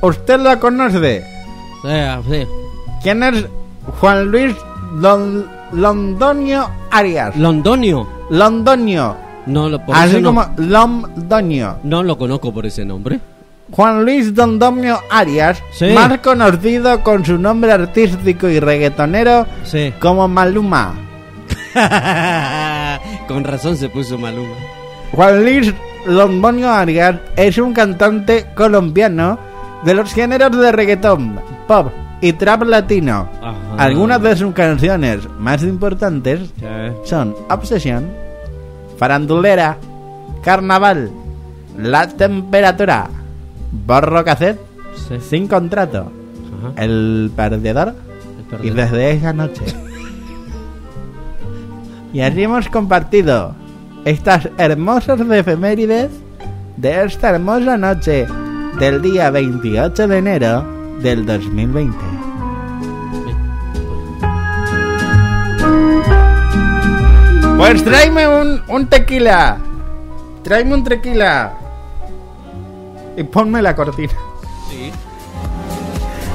[0.00, 1.20] ¿Usted lo conoce?
[1.82, 2.46] Sí, ah, sí.
[3.06, 3.46] ¿Quién es
[4.00, 4.56] Juan Luis
[4.96, 7.36] Lon- Londonio Arias?
[7.36, 8.04] Londonio.
[8.30, 9.16] Londonio.
[9.46, 11.76] No lo por Así no- como Londonio.
[11.84, 13.20] No lo conozco por ese nombre.
[13.70, 15.90] Juan Luis Londonio Arias, Sí.
[15.94, 19.92] más conocido con su nombre artístico y reggaetonero Sí.
[20.00, 20.94] como Maluma.
[23.28, 24.56] Con razón se puso Maluma.
[25.12, 25.72] Juan Luis
[26.06, 29.38] Londonio Arias es un cantante colombiano
[29.84, 31.38] de los géneros de reggaetón,
[31.68, 33.28] pop y trap latino.
[33.42, 33.56] Ajá.
[33.78, 36.64] Algunas de sus canciones más importantes Sí.
[37.04, 38.08] son Obsesión,
[38.98, 39.76] Farandulera,
[40.42, 41.10] Carnaval,
[41.78, 43.08] La Temperatura,
[43.86, 44.60] Borro Cassette,
[45.08, 45.16] Sí.
[45.20, 46.10] Sin Contrato,
[46.76, 47.94] El perdedor.
[48.62, 49.62] Y desde esa noche.
[52.12, 53.54] y así hemos compartido
[54.04, 56.10] estas hermosas efemérides
[56.76, 58.26] de esta hermosa noche
[58.78, 60.75] del día 28 de enero
[61.06, 61.96] del 2020.
[67.56, 69.58] Pues tráeme un, un tequila.
[70.42, 71.52] Tráeme un tequila.
[73.16, 74.12] Y ponme la cortina.
[74.68, 74.90] Sí.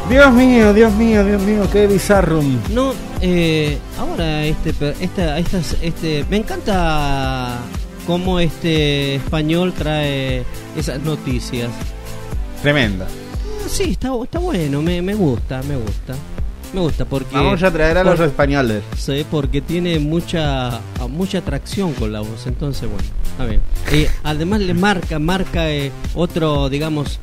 [0.10, 2.42] Dios mío, Dios mío, Dios mío, qué bizarro.
[2.74, 7.58] No, eh, ahora este, per- esta, estas, este, me encanta
[8.08, 10.44] cómo este español trae
[10.76, 11.70] esas noticias.
[12.62, 13.06] Tremendo.
[13.72, 16.14] Sí, está, está bueno, me, me gusta, me gusta.
[16.74, 17.36] Me gusta porque...
[17.36, 18.84] Vamos a traer a los españoles.
[18.98, 20.80] Sí, porque tiene mucha
[21.10, 23.62] mucha atracción con la voz, entonces bueno, está bien.
[23.92, 27.20] Y además le marca, marca eh, otro, digamos,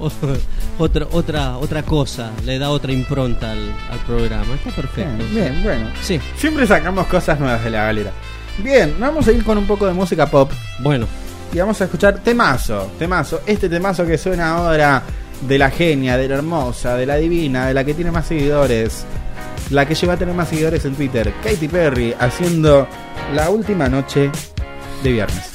[0.00, 0.10] o-
[0.82, 4.54] otra otra otra cosa, le da otra impronta al, al programa.
[4.54, 5.16] Está perfecto.
[5.30, 5.90] Bien, bien, bueno.
[6.02, 6.18] Sí.
[6.36, 8.10] Siempre sacamos cosas nuevas de la galera.
[8.62, 10.50] Bien, vamos a ir con un poco de música pop.
[10.80, 11.06] Bueno.
[11.52, 13.40] Y vamos a escuchar temazo, temazo.
[13.46, 15.02] Este temazo que suena ahora
[15.42, 19.04] de la genia, de la hermosa, de la divina, de la que tiene más seguidores.
[19.70, 21.32] La que lleva a tener más seguidores en Twitter.
[21.42, 22.88] Katy Perry haciendo
[23.34, 24.30] la última noche
[25.02, 25.52] de viernes.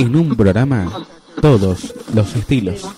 [0.00, 1.06] en un programa
[1.42, 2.88] todos los estilos.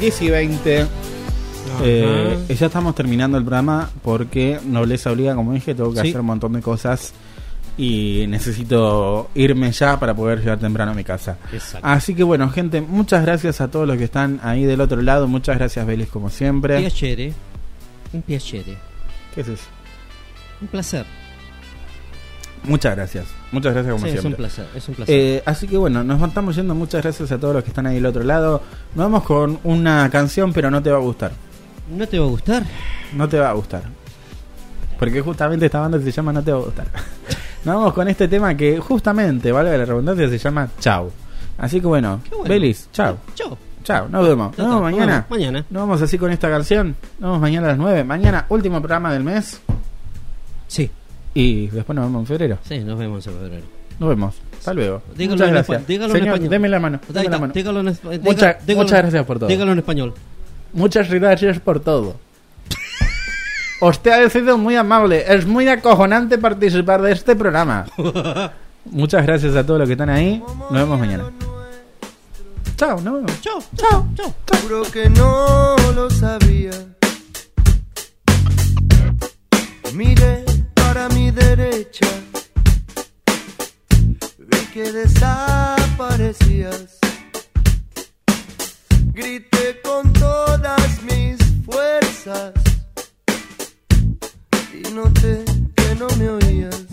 [0.00, 0.86] 10 y 20.
[1.82, 6.26] Eh, ya estamos terminando el programa porque nobleza obliga, como dije, tengo que hacer un
[6.26, 7.12] montón de cosas
[7.76, 11.36] y necesito irme ya para poder llegar temprano a mi casa.
[11.82, 15.28] Así que bueno, gente, muchas gracias a todos los que están ahí del otro lado.
[15.28, 16.76] Muchas gracias, Vélez, como siempre.
[16.76, 17.34] Un piacere.
[18.14, 18.78] Un piacere.
[19.34, 19.64] ¿Qué es eso?
[20.62, 21.04] Un placer.
[22.64, 23.39] Muchas gracias.
[23.52, 24.20] Muchas gracias, como siempre.
[24.20, 24.66] Es un placer.
[24.74, 25.14] Es un placer.
[25.14, 26.74] Eh, así que bueno, nos estamos yendo.
[26.74, 28.62] Muchas gracias a todos los que están ahí del otro lado.
[28.94, 31.32] Nos vamos con una canción, pero no te va a gustar.
[31.90, 32.62] ¿No te va a gustar?
[33.14, 33.82] No te va a gustar.
[34.98, 36.86] Porque justamente esta banda se llama No te va a gustar.
[37.64, 41.10] nos vamos con este tema que justamente, vale la redundancia, se llama Chau.
[41.58, 42.44] Así que bueno, bueno.
[42.48, 43.16] Belis, chau.
[43.34, 43.56] Chau.
[43.82, 44.56] Chao, nos vemos.
[44.56, 45.26] Nos vemos mañana.
[45.28, 45.64] Mañana.
[45.70, 46.96] Nos vamos así con esta canción.
[47.18, 48.04] Nos vemos mañana a las 9.
[48.04, 49.60] Mañana, último programa del mes.
[50.68, 50.90] Sí.
[51.34, 52.58] Y después nos vemos en febrero.
[52.64, 53.66] Sí, nos vemos en febrero.
[53.98, 54.34] Nos vemos.
[54.58, 55.02] Hasta luego.
[55.14, 55.86] Dígalo muchas en gracias.
[55.86, 56.50] Dígalo Señor, en español.
[56.50, 57.00] Deme la mano.
[57.08, 57.48] Deme.
[57.48, 58.20] Dígalo en español.
[58.22, 58.56] Muchas
[59.02, 59.48] gracias por todo.
[59.48, 60.14] Dígalo en español.
[60.72, 62.16] Muchas gracias por todo.
[63.80, 65.24] Usted ha sido muy amable.
[65.26, 67.86] Es muy acojonante participar de este programa.
[68.84, 70.42] Muchas gracias a todos los que están ahí.
[70.70, 71.24] Nos vemos mañana.
[72.76, 73.40] Chao, nos vemos.
[73.40, 74.34] Chao, chao, chao.
[74.62, 76.72] Juro que no lo sabía.
[79.94, 80.49] Mire
[81.00, 82.06] para mi derecha.
[84.38, 86.98] Vi que desaparecías.
[89.14, 92.52] Grité con todas mis fuerzas.
[94.74, 95.42] Y noté
[95.74, 96.84] que no me oías.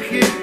[0.00, 0.33] Ni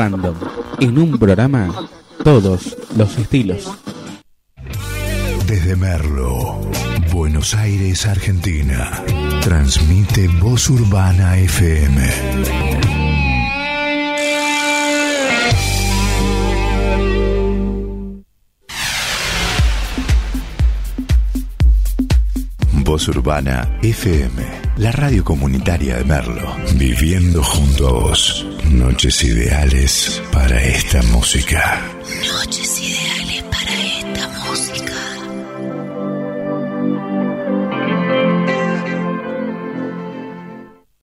[0.00, 0.34] Random.
[0.78, 1.68] En un programa,
[2.24, 3.70] todos los estilos.
[5.46, 6.58] Desde Merlo,
[7.12, 9.04] Buenos Aires, Argentina.
[9.42, 12.08] Transmite Voz Urbana FM.
[22.84, 26.56] Voz Urbana FM la radio comunitaria de Merlo.
[26.74, 28.46] Viviendo junto a vos.
[28.70, 31.82] Noches ideales para esta música.